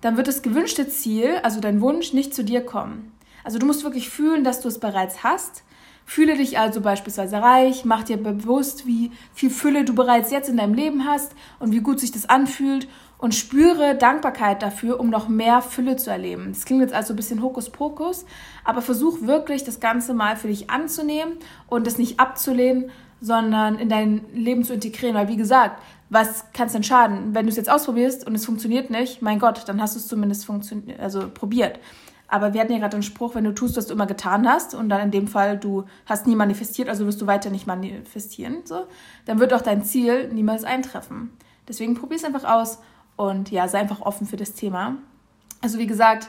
Dann 0.00 0.16
wird 0.16 0.26
das 0.26 0.42
gewünschte 0.42 0.88
Ziel, 0.88 1.36
also 1.44 1.60
dein 1.60 1.80
Wunsch, 1.80 2.12
nicht 2.12 2.34
zu 2.34 2.42
dir 2.42 2.64
kommen. 2.64 3.12
Also 3.44 3.58
du 3.58 3.66
musst 3.66 3.84
wirklich 3.84 4.10
fühlen, 4.10 4.42
dass 4.42 4.60
du 4.60 4.68
es 4.68 4.80
bereits 4.80 5.22
hast. 5.22 5.62
Fühle 6.04 6.36
dich 6.36 6.58
also 6.58 6.80
beispielsweise 6.80 7.36
reich, 7.36 7.84
mach 7.84 8.02
dir 8.02 8.16
bewusst, 8.16 8.86
wie 8.86 9.12
viel 9.32 9.50
Fülle 9.50 9.84
du 9.84 9.94
bereits 9.94 10.32
jetzt 10.32 10.48
in 10.48 10.56
deinem 10.56 10.74
Leben 10.74 11.06
hast 11.06 11.32
und 11.60 11.70
wie 11.70 11.80
gut 11.80 12.00
sich 12.00 12.10
das 12.10 12.28
anfühlt 12.28 12.88
und 13.22 13.36
spüre 13.36 13.94
Dankbarkeit 13.94 14.62
dafür, 14.62 14.98
um 14.98 15.08
noch 15.08 15.28
mehr 15.28 15.62
Fülle 15.62 15.94
zu 15.94 16.10
erleben. 16.10 16.48
Das 16.48 16.64
klingt 16.64 16.80
jetzt 16.80 16.92
also 16.92 17.12
ein 17.12 17.16
bisschen 17.16 17.40
Hokuspokus, 17.40 18.26
aber 18.64 18.82
versuch 18.82 19.22
wirklich 19.22 19.62
das 19.62 19.78
Ganze 19.78 20.12
mal 20.12 20.34
für 20.34 20.48
dich 20.48 20.70
anzunehmen 20.70 21.34
und 21.68 21.86
es 21.86 21.98
nicht 21.98 22.18
abzulehnen, 22.18 22.90
sondern 23.20 23.78
in 23.78 23.88
dein 23.88 24.22
Leben 24.34 24.64
zu 24.64 24.74
integrieren. 24.74 25.14
Weil 25.14 25.28
wie 25.28 25.36
gesagt, 25.36 25.80
was 26.10 26.52
kann 26.52 26.66
es 26.66 26.72
denn 26.72 26.82
schaden? 26.82 27.32
Wenn 27.32 27.46
du 27.46 27.50
es 27.50 27.56
jetzt 27.56 27.70
ausprobierst 27.70 28.26
und 28.26 28.34
es 28.34 28.44
funktioniert 28.44 28.90
nicht, 28.90 29.22
mein 29.22 29.38
Gott, 29.38 29.68
dann 29.68 29.80
hast 29.80 29.94
du 29.94 30.00
es 30.00 30.08
zumindest 30.08 30.50
also 30.98 31.30
probiert. 31.32 31.78
Aber 32.26 32.54
wir 32.54 32.60
hatten 32.60 32.72
ja 32.72 32.80
gerade 32.80 32.96
den 32.96 33.04
Spruch, 33.04 33.36
wenn 33.36 33.44
du 33.44 33.54
tust, 33.54 33.76
was 33.76 33.86
du 33.86 33.94
immer 33.94 34.06
getan 34.06 34.48
hast, 34.48 34.74
und 34.74 34.88
dann 34.88 35.00
in 35.00 35.10
dem 35.12 35.28
Fall, 35.28 35.56
du 35.58 35.84
hast 36.06 36.26
nie 36.26 36.34
manifestiert, 36.34 36.88
also 36.88 37.06
wirst 37.06 37.20
du 37.20 37.28
weiter 37.28 37.50
nicht 37.50 37.68
manifestieren, 37.68 38.62
so, 38.64 38.86
dann 39.26 39.38
wird 39.38 39.54
auch 39.54 39.62
dein 39.62 39.84
Ziel 39.84 40.26
niemals 40.32 40.64
eintreffen. 40.64 41.30
Deswegen 41.68 41.94
probier 41.94 42.16
es 42.16 42.24
einfach 42.24 42.42
aus 42.42 42.78
und 43.16 43.50
ja, 43.50 43.68
sei 43.68 43.80
einfach 43.80 44.00
offen 44.00 44.26
für 44.26 44.36
das 44.36 44.54
Thema. 44.54 44.96
Also 45.60 45.78
wie 45.78 45.86
gesagt, 45.86 46.28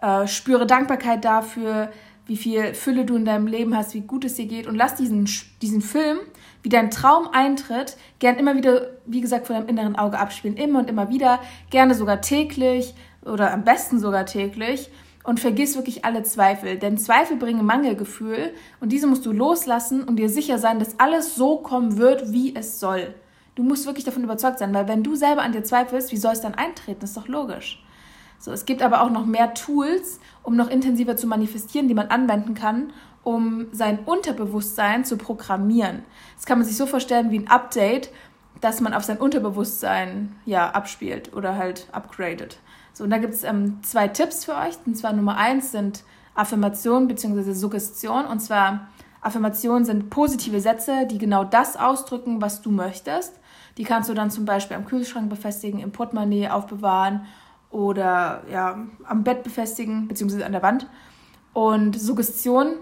äh, 0.00 0.26
spüre 0.26 0.66
Dankbarkeit 0.66 1.24
dafür, 1.24 1.90
wie 2.26 2.36
viel 2.36 2.74
Fülle 2.74 3.04
du 3.04 3.16
in 3.16 3.24
deinem 3.24 3.46
Leben 3.46 3.76
hast, 3.76 3.94
wie 3.94 4.00
gut 4.00 4.24
es 4.24 4.34
dir 4.34 4.46
geht. 4.46 4.66
Und 4.66 4.76
lass 4.76 4.94
diesen, 4.94 5.28
diesen 5.60 5.82
Film, 5.82 6.18
wie 6.62 6.68
dein 6.68 6.90
Traum 6.90 7.28
eintritt, 7.32 7.96
gern 8.18 8.36
immer 8.36 8.54
wieder, 8.56 8.90
wie 9.06 9.20
gesagt, 9.20 9.46
vor 9.46 9.56
deinem 9.56 9.68
inneren 9.68 9.96
Auge 9.96 10.18
abspielen, 10.18 10.56
immer 10.56 10.78
und 10.80 10.88
immer 10.88 11.08
wieder, 11.08 11.40
gerne 11.70 11.94
sogar 11.94 12.20
täglich 12.20 12.94
oder 13.24 13.52
am 13.52 13.64
besten 13.64 13.98
sogar 13.98 14.26
täglich. 14.26 14.90
Und 15.24 15.38
vergiss 15.38 15.76
wirklich 15.76 16.04
alle 16.04 16.24
Zweifel, 16.24 16.78
denn 16.78 16.98
Zweifel 16.98 17.36
bringen 17.36 17.64
Mangelgefühl. 17.64 18.52
Und 18.80 18.90
diese 18.90 19.06
musst 19.06 19.24
du 19.24 19.30
loslassen 19.30 20.02
und 20.02 20.16
dir 20.16 20.28
sicher 20.28 20.58
sein, 20.58 20.80
dass 20.80 20.98
alles 20.98 21.36
so 21.36 21.58
kommen 21.58 21.96
wird, 21.96 22.32
wie 22.32 22.56
es 22.56 22.80
soll. 22.80 23.14
Du 23.54 23.62
musst 23.62 23.86
wirklich 23.86 24.04
davon 24.04 24.24
überzeugt 24.24 24.58
sein, 24.58 24.72
weil 24.72 24.88
wenn 24.88 25.02
du 25.02 25.14
selber 25.14 25.42
an 25.42 25.52
dir 25.52 25.62
zweifelst, 25.62 26.12
wie 26.12 26.16
soll 26.16 26.32
es 26.32 26.40
dann 26.40 26.54
eintreten? 26.54 27.00
Das 27.00 27.10
ist 27.10 27.16
doch 27.16 27.28
logisch. 27.28 27.84
So, 28.38 28.50
es 28.50 28.64
gibt 28.64 28.82
aber 28.82 29.02
auch 29.02 29.10
noch 29.10 29.26
mehr 29.26 29.54
Tools, 29.54 30.18
um 30.42 30.56
noch 30.56 30.68
intensiver 30.68 31.16
zu 31.16 31.26
manifestieren, 31.26 31.86
die 31.86 31.94
man 31.94 32.08
anwenden 32.08 32.54
kann, 32.54 32.92
um 33.22 33.66
sein 33.72 34.00
Unterbewusstsein 34.04 35.04
zu 35.04 35.16
programmieren. 35.16 36.02
Das 36.36 36.46
kann 36.46 36.58
man 36.58 36.66
sich 36.66 36.76
so 36.76 36.86
vorstellen 36.86 37.30
wie 37.30 37.38
ein 37.38 37.48
Update, 37.48 38.10
dass 38.60 38.80
man 38.80 38.94
auf 38.94 39.04
sein 39.04 39.18
Unterbewusstsein 39.18 40.34
ja 40.44 40.70
abspielt 40.70 41.34
oder 41.34 41.56
halt 41.56 41.86
upgradet. 41.92 42.58
So, 42.92 43.04
und 43.04 43.10
da 43.10 43.18
gibt 43.18 43.34
es 43.34 43.44
ähm, 43.44 43.80
zwei 43.82 44.08
Tipps 44.08 44.44
für 44.44 44.54
euch. 44.54 44.74
Und 44.86 44.96
zwar 44.96 45.12
Nummer 45.12 45.36
eins 45.36 45.72
sind 45.72 46.04
Affirmation 46.34 47.08
bzw. 47.08 47.52
Suggestion. 47.52 48.24
Und 48.26 48.40
zwar 48.40 48.88
Affirmationen 49.20 49.84
sind 49.84 50.10
positive 50.10 50.60
Sätze, 50.60 51.06
die 51.06 51.18
genau 51.18 51.44
das 51.44 51.76
ausdrücken, 51.76 52.42
was 52.42 52.60
du 52.60 52.70
möchtest. 52.70 53.38
Die 53.78 53.84
kannst 53.84 54.08
du 54.08 54.14
dann 54.14 54.30
zum 54.30 54.44
Beispiel 54.44 54.76
am 54.76 54.84
Kühlschrank 54.84 55.30
befestigen, 55.30 55.80
im 55.80 55.92
Portemonnaie 55.92 56.48
aufbewahren 56.48 57.26
oder 57.70 58.42
ja, 58.50 58.86
am 59.04 59.24
Bett 59.24 59.42
befestigen, 59.42 60.08
beziehungsweise 60.08 60.44
an 60.44 60.52
der 60.52 60.62
Wand. 60.62 60.86
Und 61.52 61.98
Suggestion 61.98 62.74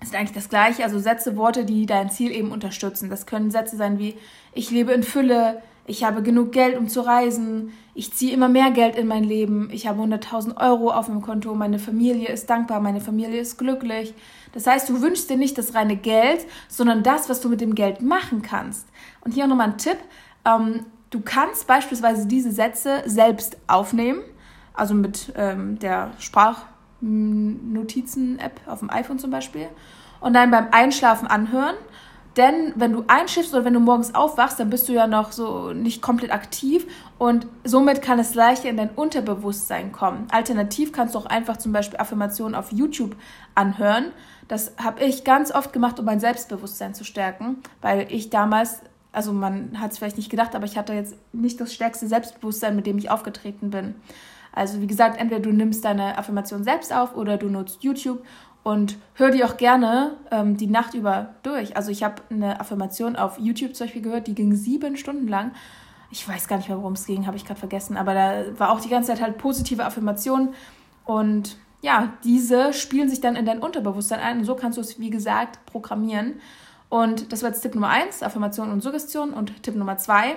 ist 0.00 0.14
eigentlich 0.14 0.32
das 0.32 0.48
Gleiche, 0.48 0.84
also 0.84 0.98
Sätze, 0.98 1.36
Worte, 1.36 1.64
die 1.64 1.86
dein 1.86 2.10
Ziel 2.10 2.30
eben 2.30 2.52
unterstützen. 2.52 3.10
Das 3.10 3.26
können 3.26 3.50
Sätze 3.50 3.76
sein 3.76 3.98
wie 3.98 4.16
ich 4.52 4.70
lebe 4.70 4.92
in 4.92 5.02
Fülle, 5.02 5.62
ich 5.88 6.04
habe 6.04 6.22
genug 6.22 6.52
Geld, 6.52 6.76
um 6.76 6.86
zu 6.88 7.00
reisen, 7.00 7.72
ich 7.94 8.12
ziehe 8.12 8.34
immer 8.34 8.48
mehr 8.48 8.70
Geld 8.70 8.94
in 8.94 9.08
mein 9.08 9.24
Leben, 9.24 9.70
ich 9.72 9.88
habe 9.88 10.02
100.000 10.02 10.58
Euro 10.58 10.90
auf 10.90 11.06
dem 11.06 11.22
Konto, 11.22 11.54
meine 11.54 11.78
Familie 11.78 12.28
ist 12.28 12.50
dankbar, 12.50 12.80
meine 12.80 13.00
Familie 13.00 13.40
ist 13.40 13.56
glücklich. 13.58 14.12
Das 14.52 14.66
heißt, 14.66 14.86
du 14.88 15.00
wünschst 15.00 15.30
dir 15.30 15.38
nicht 15.38 15.56
das 15.56 15.74
reine 15.74 15.96
Geld, 15.96 16.44
sondern 16.68 17.02
das, 17.02 17.30
was 17.30 17.40
du 17.40 17.48
mit 17.48 17.62
dem 17.62 17.74
Geld 17.74 18.02
machen 18.02 18.42
kannst. 18.42 18.86
Und 19.22 19.32
hier 19.32 19.46
nochmal 19.46 19.70
ein 19.70 19.78
Tipp. 19.78 19.96
Ähm, 20.44 20.84
du 21.10 21.20
kannst 21.20 21.66
beispielsweise 21.66 22.28
diese 22.28 22.52
Sätze 22.52 23.02
selbst 23.06 23.56
aufnehmen, 23.66 24.20
also 24.74 24.92
mit 24.94 25.32
ähm, 25.36 25.78
der 25.78 26.10
Sprachnotizen-App 26.18 28.60
auf 28.66 28.80
dem 28.80 28.90
iPhone 28.90 29.18
zum 29.18 29.30
Beispiel, 29.30 29.68
und 30.20 30.34
dann 30.34 30.50
beim 30.50 30.66
Einschlafen 30.70 31.28
anhören 31.28 31.76
denn 32.38 32.72
wenn 32.76 32.92
du 32.92 33.04
einschiffst 33.08 33.52
oder 33.52 33.64
wenn 33.64 33.74
du 33.74 33.80
morgens 33.80 34.14
aufwachst, 34.14 34.60
dann 34.60 34.70
bist 34.70 34.88
du 34.88 34.92
ja 34.92 35.06
noch 35.06 35.32
so 35.32 35.72
nicht 35.72 36.00
komplett 36.00 36.32
aktiv 36.32 36.86
und 37.18 37.48
somit 37.64 38.00
kann 38.00 38.20
es 38.20 38.34
leichter 38.34 38.68
in 38.68 38.76
dein 38.76 38.90
Unterbewusstsein 38.90 39.90
kommen. 39.90 40.28
Alternativ 40.30 40.92
kannst 40.92 41.14
du 41.14 41.18
auch 41.18 41.26
einfach 41.26 41.56
zum 41.56 41.72
Beispiel 41.72 41.98
Affirmationen 41.98 42.54
auf 42.54 42.70
YouTube 42.70 43.16
anhören. 43.56 44.12
Das 44.46 44.72
habe 44.82 45.04
ich 45.04 45.24
ganz 45.24 45.52
oft 45.52 45.72
gemacht, 45.72 45.98
um 45.98 46.06
mein 46.06 46.20
Selbstbewusstsein 46.20 46.94
zu 46.94 47.04
stärken, 47.04 47.56
weil 47.82 48.06
ich 48.10 48.30
damals, 48.30 48.82
also 49.12 49.32
man 49.32 49.80
hat 49.80 49.90
es 49.90 49.98
vielleicht 49.98 50.16
nicht 50.16 50.30
gedacht, 50.30 50.54
aber 50.54 50.64
ich 50.64 50.78
hatte 50.78 50.92
jetzt 50.94 51.16
nicht 51.32 51.60
das 51.60 51.74
stärkste 51.74 52.06
Selbstbewusstsein, 52.06 52.76
mit 52.76 52.86
dem 52.86 52.98
ich 52.98 53.10
aufgetreten 53.10 53.70
bin. 53.70 53.96
Also 54.52 54.80
wie 54.80 54.86
gesagt, 54.86 55.20
entweder 55.20 55.40
du 55.40 55.50
nimmst 55.50 55.84
deine 55.84 56.16
Affirmation 56.18 56.64
selbst 56.64 56.92
auf 56.92 57.16
oder 57.16 57.36
du 57.36 57.48
nutzt 57.48 57.82
YouTube 57.82 58.24
und 58.62 58.96
hör 59.14 59.30
die 59.30 59.44
auch 59.44 59.56
gerne 59.56 60.16
ähm, 60.30 60.56
die 60.56 60.66
Nacht 60.66 60.94
über 60.94 61.34
durch. 61.42 61.76
Also 61.76 61.90
ich 61.90 62.02
habe 62.02 62.22
eine 62.30 62.60
Affirmation 62.60 63.16
auf 63.16 63.38
YouTube 63.38 63.74
zum 63.74 63.86
Beispiel 63.86 64.02
gehört, 64.02 64.26
die 64.26 64.34
ging 64.34 64.54
sieben 64.54 64.96
Stunden 64.96 65.26
lang. 65.26 65.52
Ich 66.10 66.26
weiß 66.28 66.48
gar 66.48 66.56
nicht 66.56 66.68
mehr, 66.68 66.78
worum 66.78 66.94
es 66.94 67.06
ging, 67.06 67.26
habe 67.26 67.36
ich 67.36 67.44
gerade 67.44 67.60
vergessen. 67.60 67.96
Aber 67.96 68.14
da 68.14 68.58
war 68.58 68.70
auch 68.70 68.80
die 68.80 68.88
ganze 68.88 69.08
Zeit 69.08 69.20
halt 69.20 69.38
positive 69.38 69.84
Affirmationen. 69.84 70.54
Und 71.04 71.56
ja, 71.80 72.12
diese 72.24 72.72
spielen 72.72 73.08
sich 73.08 73.20
dann 73.20 73.36
in 73.36 73.46
dein 73.46 73.60
Unterbewusstsein 73.60 74.20
ein. 74.20 74.38
Und 74.38 74.44
so 74.44 74.54
kannst 74.54 74.78
du 74.78 74.82
es, 74.82 74.98
wie 74.98 75.10
gesagt, 75.10 75.64
programmieren. 75.66 76.40
Und 76.88 77.32
das 77.32 77.42
war 77.42 77.50
jetzt 77.50 77.60
Tipp 77.60 77.74
Nummer 77.74 77.88
eins, 77.88 78.22
Affirmation 78.22 78.70
und 78.70 78.82
Suggestion. 78.82 79.32
Und 79.32 79.62
Tipp 79.62 79.76
Nummer 79.76 79.98
zwei, 79.98 80.36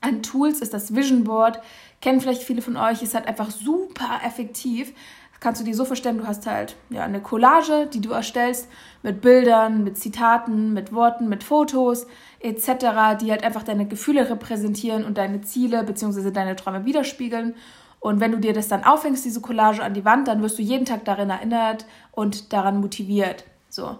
an 0.00 0.22
Tools 0.22 0.60
ist 0.60 0.74
das 0.74 0.94
Vision 0.94 1.24
Board. 1.24 1.60
Kennen 2.00 2.20
vielleicht 2.20 2.42
viele 2.42 2.62
von 2.62 2.76
euch, 2.76 3.02
ist 3.02 3.14
halt 3.14 3.26
einfach 3.26 3.50
super 3.50 4.20
effektiv 4.24 4.92
kannst 5.40 5.60
du 5.60 5.64
dir 5.64 5.74
so 5.74 5.84
vorstellen, 5.84 6.18
du 6.18 6.26
hast 6.26 6.46
halt 6.46 6.76
ja, 6.90 7.04
eine 7.04 7.20
Collage, 7.20 7.86
die 7.92 8.00
du 8.00 8.12
erstellst 8.12 8.68
mit 9.02 9.20
Bildern, 9.20 9.84
mit 9.84 9.98
Zitaten, 9.98 10.72
mit 10.72 10.92
Worten, 10.92 11.28
mit 11.28 11.44
Fotos 11.44 12.06
etc., 12.40 13.18
die 13.20 13.30
halt 13.30 13.44
einfach 13.44 13.62
deine 13.62 13.86
Gefühle 13.86 14.28
repräsentieren 14.28 15.04
und 15.04 15.18
deine 15.18 15.42
Ziele 15.42 15.82
bzw. 15.84 16.30
deine 16.30 16.56
Träume 16.56 16.84
widerspiegeln. 16.84 17.54
Und 18.00 18.20
wenn 18.20 18.32
du 18.32 18.38
dir 18.38 18.52
das 18.52 18.68
dann 18.68 18.84
aufhängst, 18.84 19.24
diese 19.24 19.40
Collage 19.40 19.82
an 19.82 19.94
die 19.94 20.04
Wand, 20.04 20.28
dann 20.28 20.42
wirst 20.42 20.58
du 20.58 20.62
jeden 20.62 20.84
Tag 20.84 21.04
darin 21.06 21.30
erinnert 21.30 21.86
und 22.12 22.52
daran 22.52 22.80
motiviert. 22.80 23.44
So. 23.70 23.96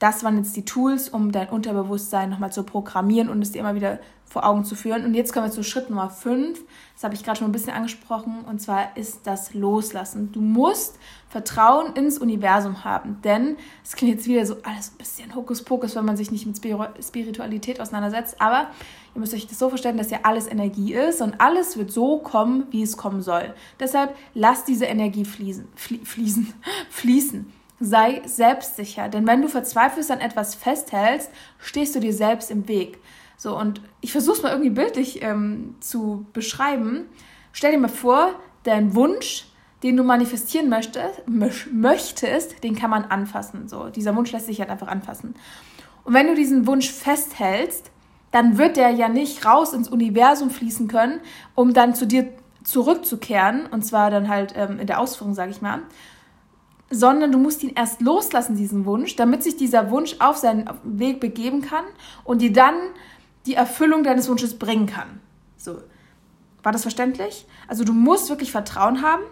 Das 0.00 0.24
waren 0.24 0.38
jetzt 0.38 0.56
die 0.56 0.64
Tools, 0.64 1.10
um 1.10 1.30
dein 1.30 1.50
Unterbewusstsein 1.50 2.30
nochmal 2.30 2.50
zu 2.50 2.64
programmieren 2.64 3.28
und 3.28 3.42
es 3.42 3.52
dir 3.52 3.60
immer 3.60 3.74
wieder 3.74 4.00
vor 4.24 4.46
Augen 4.46 4.64
zu 4.64 4.74
führen. 4.74 5.04
Und 5.04 5.12
jetzt 5.12 5.32
kommen 5.32 5.46
wir 5.46 5.52
zu 5.52 5.62
Schritt 5.62 5.90
Nummer 5.90 6.08
5. 6.08 6.58
Das 6.94 7.04
habe 7.04 7.14
ich 7.14 7.22
gerade 7.22 7.38
schon 7.38 7.48
ein 7.48 7.52
bisschen 7.52 7.74
angesprochen. 7.74 8.44
Und 8.48 8.62
zwar 8.62 8.96
ist 8.96 9.26
das 9.26 9.52
Loslassen. 9.52 10.32
Du 10.32 10.40
musst 10.40 10.98
Vertrauen 11.28 11.94
ins 11.96 12.16
Universum 12.16 12.84
haben. 12.84 13.20
Denn 13.24 13.56
es 13.84 13.94
klingt 13.94 14.14
jetzt 14.14 14.26
wieder 14.26 14.46
so 14.46 14.56
alles 14.62 14.92
ein 14.92 14.96
bisschen 14.96 15.34
Hokuspokus, 15.34 15.96
wenn 15.96 16.06
man 16.06 16.16
sich 16.16 16.30
nicht 16.30 16.46
mit 16.46 16.56
Spiritualität 17.04 17.78
auseinandersetzt. 17.78 18.40
Aber 18.40 18.70
ihr 19.14 19.20
müsst 19.20 19.34
euch 19.34 19.46
das 19.46 19.58
so 19.58 19.68
vorstellen, 19.68 19.98
dass 19.98 20.10
ja 20.10 20.20
alles 20.22 20.46
Energie 20.46 20.94
ist 20.94 21.20
und 21.20 21.40
alles 21.42 21.76
wird 21.76 21.92
so 21.92 22.20
kommen, 22.20 22.68
wie 22.70 22.82
es 22.82 22.96
kommen 22.96 23.20
soll. 23.20 23.52
Deshalb 23.78 24.16
lasst 24.32 24.66
diese 24.66 24.86
Energie 24.86 25.26
fließen. 25.26 25.68
fließen. 25.74 26.54
fließen. 26.90 27.59
Sei 27.80 28.20
selbstsicher, 28.26 29.08
denn 29.08 29.26
wenn 29.26 29.40
du 29.40 29.48
verzweifelst 29.48 30.10
an 30.10 30.20
etwas 30.20 30.54
festhältst, 30.54 31.30
stehst 31.58 31.94
du 31.94 32.00
dir 32.00 32.12
selbst 32.12 32.50
im 32.50 32.68
Weg. 32.68 32.98
So, 33.38 33.58
und 33.58 33.80
ich 34.02 34.12
versuche 34.12 34.36
es 34.36 34.42
mal 34.42 34.50
irgendwie 34.50 34.70
bildlich 34.70 35.22
ähm, 35.22 35.76
zu 35.80 36.26
beschreiben. 36.34 37.06
Stell 37.52 37.72
dir 37.72 37.78
mal 37.78 37.88
vor, 37.88 38.34
dein 38.64 38.94
Wunsch, 38.94 39.46
den 39.82 39.96
du 39.96 40.04
manifestieren 40.04 40.68
möchtest, 40.68 41.22
möchtest, 41.26 42.62
den 42.62 42.76
kann 42.76 42.90
man 42.90 43.04
anfassen. 43.04 43.66
So, 43.66 43.88
dieser 43.88 44.14
Wunsch 44.14 44.30
lässt 44.30 44.44
sich 44.44 44.60
halt 44.60 44.68
einfach 44.68 44.88
anfassen. 44.88 45.34
Und 46.04 46.12
wenn 46.12 46.26
du 46.26 46.34
diesen 46.34 46.66
Wunsch 46.66 46.90
festhältst, 46.90 47.90
dann 48.30 48.58
wird 48.58 48.76
der 48.76 48.90
ja 48.90 49.08
nicht 49.08 49.44
raus 49.44 49.72
ins 49.72 49.88
Universum 49.88 50.50
fließen 50.50 50.86
können, 50.86 51.20
um 51.54 51.72
dann 51.72 51.94
zu 51.94 52.06
dir 52.06 52.28
zurückzukehren, 52.62 53.66
und 53.66 53.84
zwar 53.84 54.10
dann 54.10 54.28
halt 54.28 54.52
ähm, 54.54 54.78
in 54.78 54.86
der 54.86 55.00
Ausführung, 55.00 55.34
sage 55.34 55.50
ich 55.50 55.62
mal, 55.62 55.80
sondern 56.90 57.30
du 57.30 57.38
musst 57.38 57.62
ihn 57.62 57.72
erst 57.74 58.00
loslassen, 58.00 58.56
diesen 58.56 58.84
Wunsch, 58.84 59.16
damit 59.16 59.42
sich 59.42 59.56
dieser 59.56 59.90
Wunsch 59.90 60.16
auf 60.18 60.36
seinen 60.36 60.68
Weg 60.82 61.20
begeben 61.20 61.62
kann 61.62 61.84
und 62.24 62.42
dir 62.42 62.52
dann 62.52 62.74
die 63.46 63.54
Erfüllung 63.54 64.02
deines 64.02 64.28
Wunsches 64.28 64.58
bringen 64.58 64.86
kann. 64.86 65.20
So. 65.56 65.78
War 66.62 66.72
das 66.72 66.82
verständlich? 66.82 67.46
Also 67.68 67.84
du 67.84 67.92
musst 67.92 68.28
wirklich 68.28 68.52
Vertrauen 68.52 69.02
haben 69.02 69.22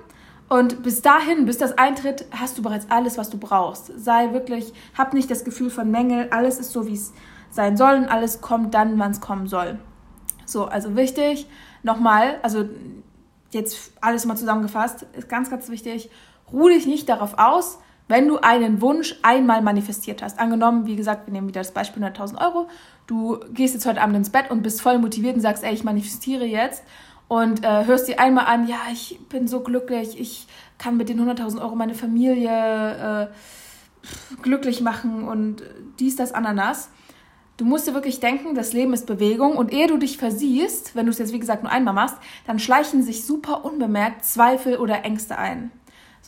und 0.48 0.82
bis 0.82 1.02
dahin, 1.02 1.44
bis 1.44 1.58
das 1.58 1.76
eintritt, 1.76 2.24
hast 2.30 2.56
du 2.56 2.62
bereits 2.62 2.86
alles, 2.90 3.18
was 3.18 3.28
du 3.28 3.36
brauchst. 3.36 3.92
Sei 3.98 4.32
wirklich, 4.32 4.72
hab 4.96 5.12
nicht 5.12 5.30
das 5.30 5.44
Gefühl 5.44 5.68
von 5.68 5.90
Mängel, 5.90 6.28
alles 6.30 6.58
ist 6.58 6.72
so, 6.72 6.86
wie 6.86 6.94
es 6.94 7.12
sein 7.50 7.76
soll 7.76 7.96
und 7.96 8.08
alles 8.08 8.40
kommt 8.40 8.72
dann, 8.74 8.98
wann 8.98 9.10
es 9.10 9.20
kommen 9.20 9.46
soll. 9.46 9.78
So, 10.46 10.64
also 10.64 10.96
wichtig, 10.96 11.46
nochmal, 11.82 12.38
also 12.42 12.64
jetzt 13.50 13.92
alles 14.00 14.24
mal 14.24 14.36
zusammengefasst, 14.36 15.06
ist 15.12 15.28
ganz, 15.28 15.50
ganz 15.50 15.68
wichtig, 15.68 16.10
ruh 16.52 16.68
dich 16.68 16.86
nicht 16.86 17.08
darauf 17.08 17.38
aus, 17.38 17.78
wenn 18.08 18.26
du 18.26 18.38
einen 18.38 18.80
Wunsch 18.80 19.16
einmal 19.22 19.62
manifestiert 19.62 20.22
hast. 20.22 20.38
Angenommen, 20.38 20.86
wie 20.86 20.96
gesagt, 20.96 21.26
wir 21.26 21.32
nehmen 21.32 21.48
wieder 21.48 21.60
das 21.60 21.72
Beispiel 21.72 22.02
100.000 22.02 22.40
Euro. 22.40 22.68
Du 23.06 23.38
gehst 23.52 23.74
jetzt 23.74 23.86
heute 23.86 24.00
Abend 24.00 24.16
ins 24.16 24.30
Bett 24.30 24.50
und 24.50 24.62
bist 24.62 24.80
voll 24.80 24.98
motiviert 24.98 25.36
und 25.36 25.42
sagst, 25.42 25.62
ey, 25.62 25.74
ich 25.74 25.84
manifestiere 25.84 26.44
jetzt 26.44 26.82
und 27.28 27.62
äh, 27.62 27.84
hörst 27.84 28.08
dir 28.08 28.18
einmal 28.18 28.46
an, 28.46 28.66
ja, 28.66 28.78
ich 28.90 29.20
bin 29.28 29.46
so 29.46 29.60
glücklich, 29.60 30.18
ich 30.18 30.46
kann 30.78 30.96
mit 30.96 31.10
den 31.10 31.20
100.000 31.20 31.60
Euro 31.60 31.76
meine 31.76 31.94
Familie 31.94 33.30
äh, 33.30 34.42
glücklich 34.42 34.80
machen 34.80 35.24
und 35.28 35.62
dies, 35.98 36.16
das, 36.16 36.32
Ananas. 36.32 36.90
Du 37.58 37.64
musst 37.64 37.88
dir 37.88 37.94
wirklich 37.94 38.20
denken, 38.20 38.54
das 38.54 38.72
Leben 38.72 38.94
ist 38.94 39.06
Bewegung 39.06 39.56
und 39.56 39.72
ehe 39.72 39.88
du 39.88 39.98
dich 39.98 40.16
versiehst, 40.16 40.94
wenn 40.94 41.06
du 41.06 41.10
es 41.10 41.18
jetzt 41.18 41.32
wie 41.32 41.40
gesagt 41.40 41.64
nur 41.64 41.72
einmal 41.72 41.92
machst, 41.92 42.16
dann 42.46 42.58
schleichen 42.58 43.02
sich 43.02 43.26
super 43.26 43.64
unbemerkt 43.64 44.24
Zweifel 44.24 44.76
oder 44.76 45.04
Ängste 45.04 45.36
ein. 45.36 45.72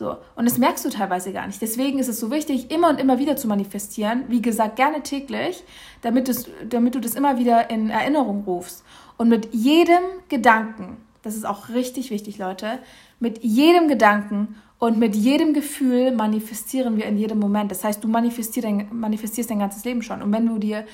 So. 0.01 0.17
Und 0.35 0.49
das 0.49 0.57
merkst 0.57 0.83
du 0.87 0.89
teilweise 0.89 1.31
gar 1.31 1.47
nicht. 1.47 1.61
Deswegen 1.61 1.99
ist 1.99 2.09
es 2.09 2.19
so 2.19 2.31
wichtig, 2.31 2.71
immer 2.71 2.89
und 2.89 2.99
immer 2.99 3.19
wieder 3.19 3.37
zu 3.37 3.47
manifestieren. 3.47 4.25
Wie 4.29 4.41
gesagt, 4.41 4.77
gerne 4.77 5.03
täglich, 5.03 5.63
damit, 6.01 6.27
es, 6.31 6.49
damit 6.67 6.95
du 6.95 7.01
das 7.01 7.15
immer 7.15 7.39
wieder 7.39 7.69
in 7.69 7.91
Erinnerung 7.91 8.45
rufst. 8.47 8.83
Und 9.19 9.29
mit 9.29 9.53
jedem 9.53 10.01
Gedanken, 10.31 10.97
das 11.23 11.37
ist 11.37 11.45
auch 11.45 11.69
richtig 11.69 12.11
wichtig, 12.11 12.39
Leute, 12.39 12.79
mit 13.19 13.45
jedem 13.45 13.89
Gedanken 13.89 14.55
und 14.79 14.97
mit 14.97 15.15
jedem 15.15 15.53
Gefühl 15.53 16.13
manifestieren 16.13 16.97
wir 16.97 17.05
in 17.05 17.19
jedem 17.19 17.39
Moment. 17.39 17.71
Das 17.71 17.85
heißt, 17.85 18.03
du 18.03 18.09
manifestierst 18.09 18.67
dein, 18.67 18.89
manifestierst 18.91 19.51
dein 19.51 19.59
ganzes 19.59 19.85
Leben 19.85 20.01
schon. 20.01 20.23
Und 20.23 20.33
wenn 20.33 20.47
du 20.47 20.57
dir 20.57 20.87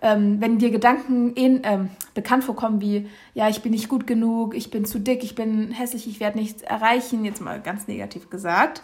ähm, 0.00 0.40
wenn 0.40 0.58
dir 0.58 0.70
Gedanken 0.70 1.32
in, 1.34 1.62
ähm, 1.64 1.90
bekannt 2.14 2.44
vorkommen 2.44 2.80
wie, 2.80 3.08
ja, 3.34 3.48
ich 3.48 3.62
bin 3.62 3.72
nicht 3.72 3.88
gut 3.88 4.06
genug, 4.06 4.54
ich 4.54 4.70
bin 4.70 4.84
zu 4.84 5.00
dick, 5.00 5.24
ich 5.24 5.34
bin 5.34 5.70
hässlich, 5.72 6.06
ich 6.06 6.20
werde 6.20 6.38
nichts 6.38 6.62
erreichen, 6.62 7.24
jetzt 7.24 7.40
mal 7.40 7.60
ganz 7.60 7.88
negativ 7.88 8.30
gesagt, 8.30 8.82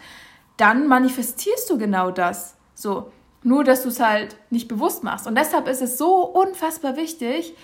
dann 0.56 0.86
manifestierst 0.88 1.68
du 1.70 1.78
genau 1.78 2.10
das. 2.10 2.56
So, 2.74 3.12
nur 3.42 3.62
dass 3.62 3.82
du 3.82 3.88
es 3.88 4.00
halt 4.00 4.36
nicht 4.50 4.68
bewusst 4.68 5.04
machst. 5.04 5.26
Und 5.26 5.36
deshalb 5.36 5.68
ist 5.68 5.82
es 5.82 5.98
so 5.98 6.24
unfassbar 6.24 6.96
wichtig, 6.96 7.54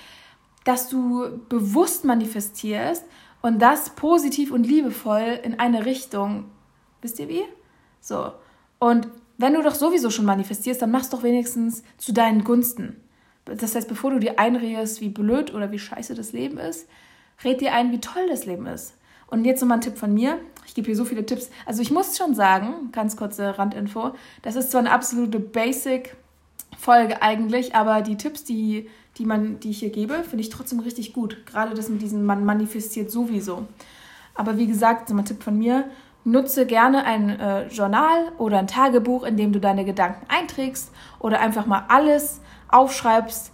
dass 0.64 0.88
du 0.88 1.40
bewusst 1.48 2.04
manifestierst 2.04 3.04
und 3.42 3.60
das 3.60 3.90
positiv 3.90 4.52
und 4.52 4.64
liebevoll 4.64 5.40
in 5.42 5.58
eine 5.58 5.86
Richtung. 5.86 6.44
Wisst 7.00 7.18
ihr 7.18 7.28
wie? 7.28 7.42
So. 8.00 8.32
Und 8.78 9.08
wenn 9.38 9.54
du 9.54 9.62
doch 9.62 9.74
sowieso 9.74 10.10
schon 10.10 10.26
manifestierst, 10.26 10.82
dann 10.82 10.90
machst 10.90 11.12
doch 11.12 11.22
wenigstens 11.22 11.82
zu 11.96 12.12
deinen 12.12 12.44
Gunsten. 12.44 13.02
Das 13.56 13.74
heißt, 13.74 13.88
bevor 13.88 14.10
du 14.10 14.18
dir 14.18 14.38
einredest, 14.38 15.00
wie 15.00 15.08
blöd 15.08 15.52
oder 15.54 15.72
wie 15.72 15.78
scheiße 15.78 16.14
das 16.14 16.32
Leben 16.32 16.58
ist, 16.58 16.88
red 17.44 17.60
dir 17.60 17.74
ein, 17.74 17.92
wie 17.92 18.00
toll 18.00 18.26
das 18.28 18.46
Leben 18.46 18.66
ist. 18.66 18.94
Und 19.26 19.44
jetzt 19.44 19.60
nochmal 19.60 19.78
ein 19.78 19.82
Tipp 19.82 19.96
von 19.96 20.12
mir. 20.12 20.38
Ich 20.66 20.74
gebe 20.74 20.86
hier 20.86 20.96
so 20.96 21.04
viele 21.04 21.24
Tipps. 21.24 21.50
Also 21.64 21.82
ich 21.82 21.90
muss 21.90 22.18
schon 22.18 22.34
sagen, 22.34 22.90
ganz 22.92 23.16
kurze 23.16 23.58
Randinfo, 23.58 24.12
das 24.42 24.56
ist 24.56 24.70
zwar 24.70 24.80
eine 24.80 24.90
absolute 24.90 25.38
Basic-Folge 25.38 27.22
eigentlich, 27.22 27.74
aber 27.74 28.02
die 28.02 28.16
Tipps, 28.16 28.44
die, 28.44 28.88
die, 29.18 29.24
man, 29.24 29.60
die 29.60 29.70
ich 29.70 29.78
hier 29.78 29.90
gebe, 29.90 30.24
finde 30.24 30.42
ich 30.42 30.50
trotzdem 30.50 30.80
richtig 30.80 31.12
gut. 31.12 31.46
Gerade 31.46 31.74
das 31.74 31.88
mit 31.88 32.02
diesem, 32.02 32.24
man 32.24 32.44
manifestiert 32.44 33.10
sowieso. 33.10 33.66
Aber 34.34 34.58
wie 34.58 34.66
gesagt, 34.66 35.08
nochmal 35.08 35.24
Tipp 35.24 35.42
von 35.42 35.56
mir, 35.56 35.88
nutze 36.24 36.66
gerne 36.66 37.04
ein 37.04 37.30
äh, 37.30 37.66
Journal 37.68 38.32
oder 38.38 38.58
ein 38.58 38.66
Tagebuch, 38.66 39.24
in 39.24 39.36
dem 39.36 39.52
du 39.52 39.60
deine 39.60 39.84
Gedanken 39.84 40.26
einträgst 40.28 40.92
oder 41.18 41.40
einfach 41.40 41.66
mal 41.66 41.84
alles 41.88 42.40
aufschreibst 42.72 43.52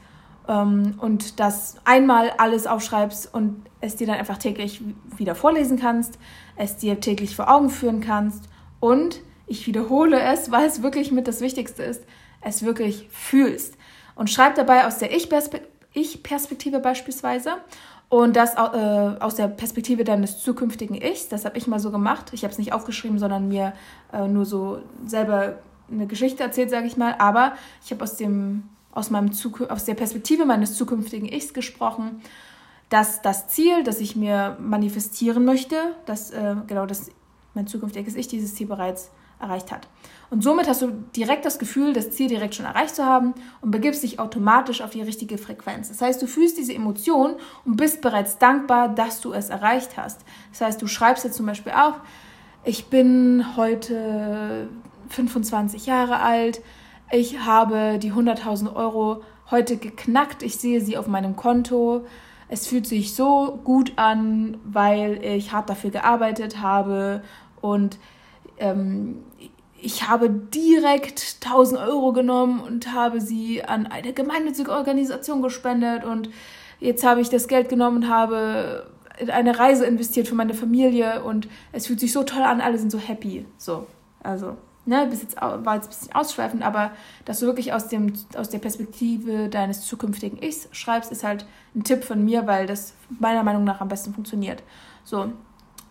ähm, 0.48 0.94
und 0.98 1.40
das 1.40 1.76
einmal 1.84 2.30
alles 2.38 2.66
aufschreibst 2.66 3.32
und 3.32 3.64
es 3.80 3.96
dir 3.96 4.06
dann 4.06 4.16
einfach 4.16 4.38
täglich 4.38 4.82
wieder 5.16 5.34
vorlesen 5.34 5.78
kannst, 5.78 6.18
es 6.56 6.76
dir 6.76 7.00
täglich 7.00 7.36
vor 7.36 7.50
Augen 7.50 7.70
führen 7.70 8.00
kannst 8.00 8.44
und 8.80 9.20
ich 9.46 9.66
wiederhole 9.66 10.20
es, 10.20 10.50
weil 10.50 10.66
es 10.66 10.82
wirklich 10.82 11.12
mit 11.12 11.28
das 11.28 11.40
Wichtigste 11.40 11.82
ist, 11.82 12.04
es 12.40 12.64
wirklich 12.64 13.08
fühlst. 13.10 13.76
Und 14.14 14.30
schreib 14.30 14.54
dabei 14.54 14.86
aus 14.86 14.98
der 14.98 15.10
Ich-Perspektive 15.12 16.80
beispielsweise 16.80 17.56
und 18.08 18.36
das 18.36 18.54
äh, 18.54 18.58
aus 18.58 19.34
der 19.34 19.48
Perspektive 19.48 20.04
deines 20.04 20.38
zukünftigen 20.38 20.94
Ichs. 20.96 21.28
Das 21.28 21.44
habe 21.44 21.58
ich 21.58 21.66
mal 21.66 21.80
so 21.80 21.90
gemacht. 21.90 22.30
Ich 22.32 22.44
habe 22.44 22.52
es 22.52 22.58
nicht 22.58 22.72
aufgeschrieben, 22.72 23.18
sondern 23.18 23.48
mir 23.48 23.72
äh, 24.12 24.26
nur 24.28 24.44
so 24.44 24.80
selber 25.06 25.58
eine 25.90 26.06
Geschichte 26.06 26.42
erzählt, 26.42 26.70
sage 26.70 26.86
ich 26.86 26.96
mal. 26.96 27.16
Aber 27.18 27.54
ich 27.84 27.90
habe 27.90 28.02
aus 28.02 28.16
dem 28.16 28.68
aus, 28.96 29.10
meinem 29.10 29.30
aus 29.68 29.84
der 29.84 29.94
Perspektive 29.94 30.44
meines 30.44 30.74
zukünftigen 30.74 31.28
Ichs 31.28 31.54
gesprochen, 31.54 32.22
dass 32.88 33.20
das 33.22 33.48
Ziel, 33.48 33.82
das 33.84 34.00
ich 34.00 34.16
mir 34.16 34.56
manifestieren 34.60 35.44
möchte, 35.44 35.76
dass 36.06 36.30
äh, 36.30 36.56
genau 36.66 36.86
das 36.86 37.10
mein 37.54 37.66
zukünftiges 37.66 38.14
Ich 38.14 38.28
dieses 38.28 38.54
Ziel 38.54 38.66
bereits 38.66 39.10
erreicht 39.38 39.72
hat. 39.72 39.88
Und 40.30 40.42
somit 40.42 40.68
hast 40.68 40.82
du 40.82 40.92
direkt 41.14 41.44
das 41.44 41.58
Gefühl, 41.58 41.92
das 41.92 42.10
Ziel 42.10 42.28
direkt 42.28 42.54
schon 42.54 42.64
erreicht 42.64 42.96
zu 42.96 43.04
haben 43.04 43.34
und 43.60 43.70
begibst 43.70 44.02
dich 44.02 44.18
automatisch 44.18 44.80
auf 44.80 44.90
die 44.90 45.02
richtige 45.02 45.38
Frequenz. 45.38 45.88
Das 45.88 46.00
heißt, 46.00 46.20
du 46.22 46.26
fühlst 46.26 46.58
diese 46.58 46.74
Emotion 46.74 47.36
und 47.64 47.76
bist 47.76 48.00
bereits 48.00 48.38
dankbar, 48.38 48.88
dass 48.88 49.20
du 49.20 49.32
es 49.32 49.50
erreicht 49.50 49.96
hast. 49.96 50.22
Das 50.52 50.60
heißt, 50.62 50.82
du 50.82 50.86
schreibst 50.86 51.24
jetzt 51.24 51.36
zum 51.36 51.46
Beispiel 51.46 51.72
auf, 51.72 51.94
ich 52.64 52.86
bin 52.86 53.56
heute 53.56 54.68
25 55.10 55.86
Jahre 55.86 56.18
alt, 56.20 56.60
ich 57.10 57.40
habe 57.40 57.98
die 57.98 58.12
100.000 58.12 58.74
Euro 58.74 59.22
heute 59.50 59.76
geknackt. 59.76 60.42
Ich 60.42 60.56
sehe 60.56 60.80
sie 60.80 60.96
auf 60.96 61.06
meinem 61.06 61.36
Konto. 61.36 62.04
Es 62.48 62.66
fühlt 62.66 62.86
sich 62.86 63.14
so 63.14 63.58
gut 63.64 63.92
an, 63.96 64.58
weil 64.64 65.22
ich 65.24 65.52
hart 65.52 65.68
dafür 65.68 65.90
gearbeitet 65.90 66.60
habe 66.60 67.22
und 67.60 67.98
ähm, 68.58 69.24
ich 69.80 70.08
habe 70.08 70.30
direkt 70.30 71.38
1000 71.44 71.80
Euro 71.80 72.12
genommen 72.12 72.60
und 72.60 72.92
habe 72.92 73.20
sie 73.20 73.64
an 73.64 73.86
eine 73.86 74.12
gemeinnützige 74.12 74.70
Organisation 74.70 75.42
gespendet 75.42 76.04
und 76.04 76.30
jetzt 76.80 77.04
habe 77.04 77.20
ich 77.20 77.28
das 77.28 77.48
Geld 77.48 77.68
genommen 77.68 77.98
und 77.98 78.08
habe 78.08 78.90
in 79.18 79.30
eine 79.30 79.58
Reise 79.58 79.86
investiert 79.86 80.28
für 80.28 80.34
meine 80.34 80.54
Familie 80.54 81.24
und 81.24 81.48
es 81.72 81.86
fühlt 81.86 82.00
sich 82.00 82.12
so 82.12 82.22
toll 82.22 82.42
an, 82.42 82.60
alle 82.60 82.78
sind 82.78 82.90
so 82.90 82.98
happy. 82.98 83.46
So, 83.58 83.86
also 84.22 84.56
ne, 84.86 85.06
bis 85.10 85.22
jetzt 85.22 85.40
war 85.40 85.74
jetzt 85.74 85.86
ein 85.86 85.88
bisschen 85.88 86.14
ausschweifend, 86.14 86.62
aber 86.62 86.92
dass 87.24 87.40
du 87.40 87.46
wirklich 87.46 87.72
aus, 87.72 87.88
dem, 87.88 88.12
aus 88.36 88.48
der 88.48 88.58
Perspektive 88.58 89.48
deines 89.48 89.86
zukünftigen 89.86 90.42
Ichs 90.42 90.68
schreibst, 90.72 91.12
ist 91.12 91.24
halt 91.24 91.46
ein 91.74 91.84
Tipp 91.84 92.04
von 92.04 92.24
mir, 92.24 92.46
weil 92.46 92.66
das 92.66 92.94
meiner 93.08 93.42
Meinung 93.42 93.64
nach 93.64 93.80
am 93.80 93.88
besten 93.88 94.14
funktioniert. 94.14 94.62
So. 95.04 95.32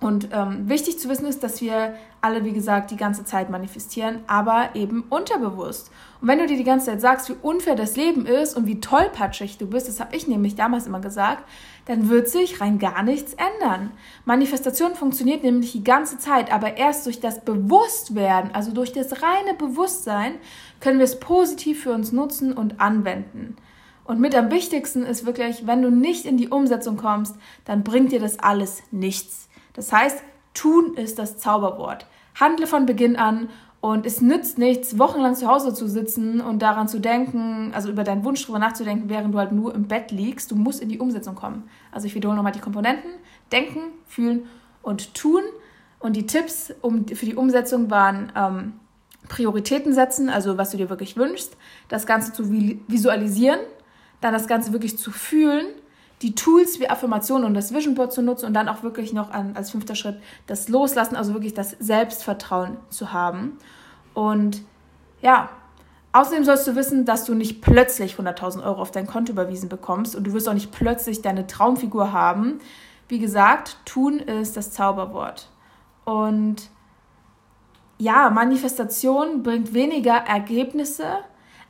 Und 0.02 0.30
ähm, 0.34 0.68
wichtig 0.68 1.00
zu 1.00 1.08
wissen 1.10 1.26
ist, 1.26 1.42
dass 1.42 1.62
wir 1.62 1.96
alle, 2.20 2.44
wie 2.44 2.52
gesagt, 2.52 2.92
die 2.92 2.98
ganze 2.98 3.24
Zeit 3.24 3.50
manifestieren, 3.50 4.20
aber 4.28 4.70
eben 4.76 5.04
unterbewusst. 5.10 5.90
Und 6.22 6.28
wenn 6.28 6.40
du 6.40 6.48
dir 6.48 6.58
die 6.58 6.64
ganze 6.64 6.88
Zeit 6.88 7.02
sagst, 7.02 7.30
wie 7.30 7.36
unfair 7.42 7.76
das 7.76 7.96
Leben 7.96 8.26
ist 8.26 8.58
und 8.58 8.68
wie 8.68 8.82
tollpatschig 8.82 9.58
du 9.58 9.68
bist, 9.68 9.88
das 9.88 10.00
habe 10.00 10.16
ich 10.16 10.28
nämlich 10.28 10.56
damals 10.56 10.86
immer 10.86 11.00
gesagt, 11.00 11.44
dann 11.86 12.10
wird 12.10 12.28
sich 12.28 12.60
rein 12.62 12.78
gar 12.78 13.04
nichts 13.04 13.36
ändern. 13.36 13.92
Manifestation 14.26 14.96
funktioniert 14.96 15.44
nämlich 15.44 15.72
die 15.72 15.84
ganze 15.84 16.18
Zeit, 16.18 16.52
aber 16.52 16.78
erst 16.78 17.06
durch 17.06 17.20
das 17.20 17.46
Bewusstwerden, 17.46 18.52
also 18.54 18.72
durch 18.74 18.92
das 18.92 19.22
reine 19.22 19.54
Bewusstsein, 19.58 20.34
können 20.82 20.98
wir 20.98 21.06
es 21.06 21.20
positiv 21.20 21.84
für 21.84 21.94
uns 21.94 22.12
nutzen 22.12 22.54
und 22.54 22.82
anwenden. 22.82 23.56
Und 24.04 24.20
mit 24.20 24.36
am 24.36 24.52
wichtigsten 24.52 25.04
ist 25.04 25.26
wirklich, 25.26 25.66
wenn 25.66 25.82
du 25.82 25.90
nicht 25.90 26.26
in 26.26 26.38
die 26.38 26.50
Umsetzung 26.50 26.98
kommst, 26.98 27.36
dann 27.66 27.84
bringt 27.84 28.12
dir 28.12 28.20
das 28.20 28.40
alles 28.40 28.84
nichts. 28.92 29.45
Das 29.76 29.92
heißt, 29.92 30.24
tun 30.54 30.96
ist 30.96 31.20
das 31.20 31.38
Zauberwort. 31.38 32.08
Handle 32.40 32.68
von 32.68 32.86
Beginn 32.86 33.16
an 33.16 33.50
und 33.82 34.06
es 34.06 34.20
nützt 34.20 34.58
nichts, 34.58 34.98
wochenlang 34.98 35.36
zu 35.36 35.48
Hause 35.48 35.74
zu 35.74 35.88
sitzen 35.88 36.42
und 36.42 36.62
daran 36.62 36.88
zu 36.88 37.00
denken, 37.00 37.72
also 37.76 37.90
über 37.90 38.04
deinen 38.04 38.24
Wunsch 38.24 38.44
drüber 38.44 38.58
nachzudenken, 38.58 39.10
während 39.10 39.34
du 39.34 39.38
halt 39.38 39.52
nur 39.52 39.76
im 39.76 39.88
Bett 39.88 40.12
liegst. 40.12 40.50
Du 40.50 40.56
musst 40.56 40.82
in 40.82 40.90
die 40.90 41.00
Umsetzung 41.00 41.36
kommen. 41.36 41.70
Also 41.92 42.08
ich 42.08 42.16
wiederhole 42.16 42.36
nochmal 42.36 42.52
die 42.52 42.60
Komponenten. 42.60 43.12
Denken, 43.52 43.82
fühlen 44.08 44.48
und 44.82 45.14
tun. 45.14 45.44
Und 46.00 46.16
die 46.16 46.26
Tipps 46.26 46.74
um, 46.82 47.08
für 47.08 47.26
die 47.26 47.36
Umsetzung 47.36 47.92
waren 47.92 48.32
ähm, 48.36 48.74
Prioritäten 49.28 49.94
setzen, 49.94 50.30
also 50.30 50.58
was 50.58 50.72
du 50.72 50.78
dir 50.78 50.90
wirklich 50.90 51.16
wünschst, 51.18 51.56
das 51.88 52.06
Ganze 52.06 52.34
zu 52.34 52.52
visualisieren, 52.52 53.60
dann 54.22 54.34
das 54.34 54.48
Ganze 54.48 54.72
wirklich 54.72 54.98
zu 54.98 55.12
fühlen 55.12 55.68
die 56.22 56.36
Tools 56.36 56.80
wie 56.80 56.90
Affirmationen 56.90 57.46
und 57.46 57.54
das 57.54 57.74
Vision 57.74 57.96
Board 57.96 58.14
zu 58.14 58.22
nutzen 58.22 58.46
und 58.46 58.54
dann 58.54 58.70
auch 58.70 58.84
wirklich 58.84 59.14
noch 59.14 59.32
an, 59.32 59.56
als 59.56 59.72
fünfter 59.72 59.96
Schritt 59.96 60.18
das 60.48 60.70
Loslassen, 60.70 61.16
also 61.16 61.34
wirklich 61.34 61.54
das 61.54 61.72
Selbstvertrauen 61.80 62.78
zu 62.90 63.12
haben. 63.12 63.58
Und 64.14 64.62
ja, 65.22 65.50
außerdem 66.14 66.46
sollst 66.46 66.68
du 66.68 66.76
wissen, 66.76 67.06
dass 67.06 67.26
du 67.26 67.34
nicht 67.34 67.62
plötzlich 67.62 68.16
100.000 68.16 68.64
Euro 68.64 68.82
auf 68.82 68.92
dein 68.92 69.08
Konto 69.08 69.34
überwiesen 69.34 69.70
bekommst 69.70 70.16
und 70.16 70.26
du 70.26 70.34
wirst 70.34 70.48
auch 70.48 70.54
nicht 70.54 70.72
plötzlich 70.72 71.22
deine 71.22 71.48
Traumfigur 71.48 72.14
haben. 72.14 72.60
Wie 73.08 73.20
gesagt, 73.20 73.78
tun 73.86 74.20
ist 74.20 74.56
das 74.56 74.72
Zauberwort. 74.72 75.50
Und 76.06 76.70
ja, 77.98 78.30
Manifestation 78.30 79.44
bringt 79.44 79.74
weniger 79.74 80.16
Ergebnisse 80.16 81.20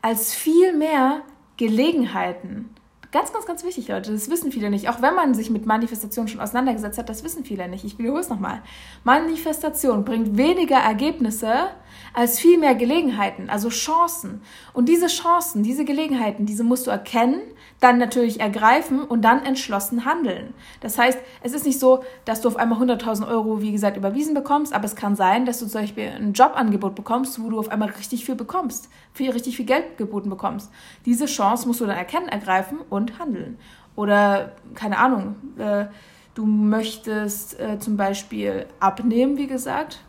als 0.01 0.33
viel 0.33 0.73
mehr 0.73 1.21
Gelegenheiten. 1.57 2.69
Ganz, 3.15 3.31
ganz, 3.31 3.45
ganz 3.45 3.63
wichtig, 3.63 3.87
Leute. 3.87 4.11
Das 4.11 4.29
wissen 4.29 4.51
viele 4.51 4.69
nicht. 4.69 4.89
Auch 4.89 5.01
wenn 5.01 5.15
man 5.15 5.33
sich 5.33 5.49
mit 5.49 5.65
Manifestation 5.65 6.27
schon 6.27 6.41
auseinandergesetzt 6.41 6.97
hat, 6.97 7.07
das 7.07 7.23
wissen 7.23 7.45
viele 7.45 7.69
nicht. 7.69 7.85
Ich 7.85 7.97
wiederhole 7.97 8.19
es 8.19 8.27
nochmal. 8.27 8.61
Manifestation 9.05 10.03
bringt 10.03 10.35
weniger 10.35 10.75
Ergebnisse 10.75 11.69
als 12.13 12.39
viel 12.39 12.57
mehr 12.57 12.75
Gelegenheiten, 12.75 13.49
also 13.49 13.69
Chancen. 13.69 14.41
Und 14.73 14.89
diese 14.89 15.07
Chancen, 15.07 15.63
diese 15.63 15.85
Gelegenheiten, 15.85 16.45
diese 16.45 16.63
musst 16.63 16.87
du 16.87 16.91
erkennen, 16.91 17.41
dann 17.79 17.97
natürlich 17.97 18.39
ergreifen 18.39 19.03
und 19.03 19.21
dann 19.21 19.43
entschlossen 19.43 20.05
handeln. 20.05 20.53
Das 20.79 20.97
heißt, 20.97 21.19
es 21.43 21.53
ist 21.53 21.65
nicht 21.65 21.79
so, 21.79 22.03
dass 22.23 22.41
du 22.41 22.47
auf 22.47 22.55
einmal 22.55 22.81
100.000 22.81 23.27
Euro, 23.27 23.61
wie 23.61 23.71
gesagt, 23.71 23.97
überwiesen 23.97 24.33
bekommst, 24.33 24.73
aber 24.73 24.85
es 24.85 24.95
kann 24.95 25.15
sein, 25.15 25.45
dass 25.45 25.59
du 25.59 25.67
zum 25.67 25.81
Beispiel 25.81 26.07
ein 26.07 26.33
Jobangebot 26.33 26.95
bekommst, 26.95 27.41
wo 27.41 27.49
du 27.49 27.59
auf 27.59 27.69
einmal 27.69 27.89
richtig 27.89 28.25
viel 28.25 28.35
bekommst, 28.35 28.89
für 29.13 29.33
richtig 29.33 29.57
viel 29.57 29.65
Geld 29.65 29.97
geboten 29.97 30.29
bekommst. 30.29 30.71
Diese 31.05 31.25
Chance 31.25 31.67
musst 31.67 31.81
du 31.81 31.85
dann 31.85 31.97
erkennen, 31.97 32.29
ergreifen 32.29 32.79
und 32.89 33.19
handeln. 33.19 33.57
Oder, 33.95 34.53
keine 34.73 34.97
Ahnung, 34.97 35.35
äh, 35.57 35.85
du 36.33 36.45
möchtest 36.45 37.59
äh, 37.59 37.79
zum 37.79 37.97
Beispiel 37.97 38.65
abnehmen, 38.79 39.37
wie 39.37 39.47
gesagt, 39.47 40.01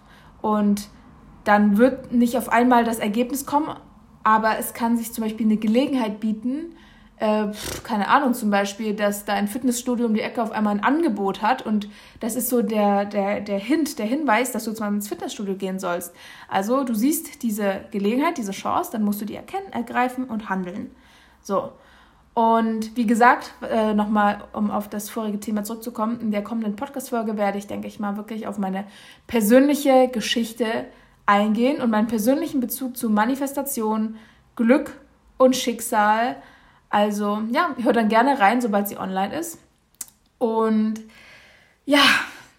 und 0.42 0.88
dann 1.46 1.78
wird 1.78 2.12
nicht 2.12 2.36
auf 2.36 2.50
einmal 2.50 2.84
das 2.84 2.98
Ergebnis 2.98 3.46
kommen, 3.46 3.68
aber 4.24 4.58
es 4.58 4.74
kann 4.74 4.96
sich 4.96 5.12
zum 5.12 5.22
Beispiel 5.22 5.46
eine 5.46 5.56
Gelegenheit 5.56 6.18
bieten, 6.18 6.74
äh, 7.18 7.46
keine 7.84 8.08
Ahnung, 8.08 8.34
zum 8.34 8.50
Beispiel, 8.50 8.94
dass 8.94 9.24
da 9.24 9.34
ein 9.34 9.46
Fitnessstudio 9.46 10.06
um 10.06 10.14
die 10.14 10.20
Ecke 10.20 10.42
auf 10.42 10.50
einmal 10.50 10.74
ein 10.74 10.82
Angebot 10.82 11.42
hat 11.42 11.64
und 11.64 11.88
das 12.18 12.34
ist 12.34 12.48
so 12.48 12.62
der, 12.62 13.04
der, 13.04 13.40
der 13.40 13.58
Hint, 13.60 14.00
der 14.00 14.06
Hinweis, 14.06 14.50
dass 14.50 14.64
du 14.64 14.70
jetzt 14.70 14.80
mal 14.80 14.92
ins 14.92 15.08
Fitnessstudio 15.08 15.54
gehen 15.54 15.78
sollst. 15.78 16.12
Also 16.48 16.82
du 16.82 16.94
siehst 16.94 17.44
diese 17.44 17.84
Gelegenheit, 17.92 18.38
diese 18.38 18.52
Chance, 18.52 18.90
dann 18.92 19.04
musst 19.04 19.20
du 19.20 19.24
die 19.24 19.36
erkennen, 19.36 19.72
ergreifen 19.72 20.24
und 20.24 20.50
handeln. 20.50 20.90
So. 21.40 21.72
Und 22.34 22.96
wie 22.96 23.06
gesagt, 23.06 23.54
äh, 23.62 23.94
nochmal, 23.94 24.44
um 24.52 24.70
auf 24.70 24.88
das 24.88 25.08
vorige 25.08 25.40
Thema 25.40 25.62
zurückzukommen, 25.62 26.20
in 26.20 26.32
der 26.32 26.42
kommenden 26.42 26.76
Podcast-Folge 26.76 27.38
werde 27.38 27.56
ich, 27.56 27.66
denke 27.66 27.86
ich 27.86 27.98
mal, 27.98 28.18
wirklich 28.18 28.46
auf 28.46 28.58
meine 28.58 28.84
persönliche 29.26 30.08
Geschichte 30.08 30.86
eingehen 31.26 31.82
und 31.82 31.90
meinen 31.90 32.06
persönlichen 32.06 32.60
Bezug 32.60 32.96
zu 32.96 33.10
Manifestation, 33.10 34.16
Glück 34.54 34.92
und 35.36 35.56
Schicksal. 35.56 36.36
Also 36.88 37.42
ja, 37.52 37.74
hört 37.82 37.96
dann 37.96 38.08
gerne 38.08 38.38
rein, 38.38 38.60
sobald 38.60 38.88
sie 38.88 38.96
online 38.96 39.36
ist. 39.36 39.58
Und 40.38 41.00
ja, 41.84 42.00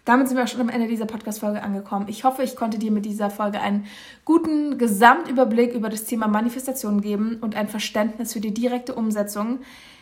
damit 0.04 0.28
sind 0.28 0.36
wir 0.36 0.44
auch 0.44 0.48
schon 0.48 0.60
am 0.60 0.70
Ende 0.70 0.88
dieser 0.88 1.06
Podcast-Folge 1.06 1.62
angekommen. 1.62 2.06
Ich 2.08 2.24
hoffe, 2.24 2.42
ich 2.42 2.56
konnte 2.56 2.78
dir 2.78 2.90
mit 2.90 3.04
dieser 3.04 3.30
Folge 3.30 3.60
einen 3.60 3.86
guten 4.24 4.78
Gesamtüberblick 4.78 5.74
über 5.74 5.90
das 5.90 6.04
Thema 6.04 6.28
Manifestation 6.28 7.00
geben 7.00 7.38
und 7.40 7.54
ein 7.54 7.68
Verständnis 7.68 8.32
für 8.32 8.40
die 8.40 8.54
direkte 8.54 8.94
Umsetzung. 8.94 9.58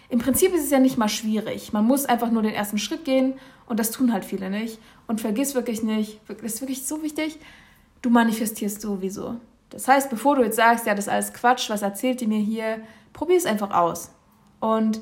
Im 0.09 0.21
Prinzip 0.21 0.55
ist 0.55 0.65
es 0.65 0.71
ja 0.71 0.79
nicht 0.79 0.97
mal 0.97 1.09
schwierig. 1.09 1.73
Man 1.73 1.85
muss 1.85 2.07
einfach 2.07 2.31
nur 2.31 2.43
den 2.43 2.55
ersten 2.55 2.79
Schritt 2.79 3.05
gehen 3.05 3.35
und 3.67 3.81
das 3.81 3.91
tun 3.91 4.13
halt 4.13 4.25
viele 4.25 4.49
nicht. 4.49 4.79
Und 5.09 5.21
vergiss 5.21 5.57
wirklich 5.57 5.83
nicht, 5.83 6.21
das 6.29 6.41
ist 6.41 6.61
wirklich 6.61 6.87
so 6.87 7.03
wichtig, 7.03 7.39
du 8.03 8.11
manifestierst 8.11 8.81
sowieso. 8.81 9.37
Das 9.71 9.89
heißt, 9.89 10.11
bevor 10.11 10.37
du 10.37 10.43
jetzt 10.43 10.57
sagst, 10.57 10.87
ja, 10.87 10.95
das 10.95 11.07
ist 11.07 11.13
alles 11.13 11.33
Quatsch, 11.33 11.69
was 11.71 11.83
erzählt 11.83 12.23
ihr 12.23 12.29
mir 12.29 12.39
hier, 12.39 12.79
probier 13.13 13.37
es 13.37 13.47
einfach 13.47 13.71
aus. 13.71 14.11
Und 14.61 15.01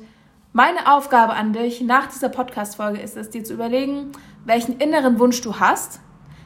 meine 0.53 0.91
Aufgabe 0.93 1.33
an 1.33 1.53
dich 1.53 1.81
nach 1.81 2.07
dieser 2.07 2.29
Podcast-Folge 2.29 2.99
ist 2.99 3.17
es, 3.17 3.29
dir 3.29 3.43
zu 3.43 3.53
überlegen, 3.53 4.11
welchen 4.45 4.77
inneren 4.79 5.19
Wunsch 5.19 5.41
du 5.41 5.59
hast, 5.59 5.99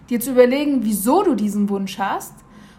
dir 0.09 0.19
zu 0.19 0.31
überlegen, 0.31 0.83
wieso 0.83 1.23
du 1.23 1.35
diesen 1.35 1.69
Wunsch 1.69 1.99
hast 1.99 2.33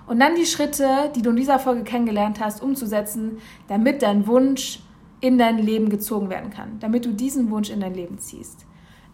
und 0.06 0.18
dann 0.18 0.35
die 0.35 0.46
Schritte, 0.46 1.11
die 1.14 1.22
du 1.22 1.30
in 1.30 1.37
dieser 1.37 1.61
Folge 1.61 1.85
kennengelernt 1.85 2.40
hast, 2.40 2.62
umzusetzen, 2.62 3.38
damit 3.68 4.02
dein 4.02 4.26
Wunsch 4.26 4.80
in 5.20 5.38
dein 5.38 5.59
Leben 5.59 5.88
gezogen 5.88 6.30
werden 6.30 6.50
kann, 6.50 6.78
damit 6.80 7.04
du 7.04 7.12
diesen 7.12 7.50
Wunsch 7.50 7.70
in 7.70 7.80
dein 7.80 7.94
Leben 7.94 8.18
ziehst. 8.18 8.66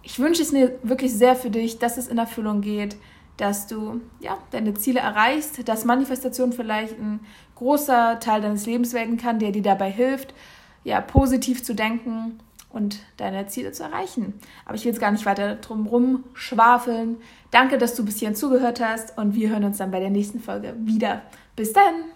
Ich 0.03 0.19
wünsche 0.19 0.41
es 0.41 0.53
mir 0.53 0.79
wirklich 0.83 1.13
sehr 1.13 1.37
für 1.37 1.51
dich, 1.51 1.79
dass 1.79 1.99
es 1.99 2.09
in 2.09 2.17
Erfüllung 2.17 2.63
geht, 2.63 2.97
dass 3.37 3.67
du 3.67 4.01
ja, 4.21 4.39
deine 4.51 4.75
Ziele 4.75 5.01
erreichst, 5.01 5.69
dass 5.69 5.85
Manifestation 5.85 6.53
vielleicht 6.53 6.99
ein 6.99 7.21
großer 7.57 8.19
Teil 8.21 8.41
deines 8.41 8.67
Lebens 8.67 8.93
werden 8.93 9.17
kann, 9.17 9.39
der 9.39 9.53
dir 9.53 9.63
dabei 9.63 9.91
hilft, 9.91 10.35
ja, 10.85 11.01
positiv 11.01 11.63
zu 11.65 11.75
denken 11.75 12.39
und 12.71 13.01
deine 13.17 13.47
Ziele 13.47 13.73
zu 13.73 13.83
erreichen. 13.83 14.35
Aber 14.65 14.75
ich 14.75 14.85
will 14.85 14.93
jetzt 14.93 15.01
gar 15.01 15.11
nicht 15.11 15.27
weiter 15.27 15.57
drum 15.57 15.87
rum 15.87 16.25
schwafeln. 16.35 17.17
Danke, 17.51 17.79
dass 17.79 17.95
du 17.95 18.05
bis 18.05 18.19
hierhin 18.19 18.37
zugehört 18.37 18.81
hast 18.81 19.17
und 19.19 19.35
wir 19.35 19.49
hören 19.51 19.65
uns 19.65 19.79
dann 19.79 19.91
bei 19.91 20.01
der 20.01 20.11
nächsten 20.11 20.41
Folge 20.41 20.75
wieder. 20.79 21.23
Bis 21.57 21.73
dann! 21.73 22.07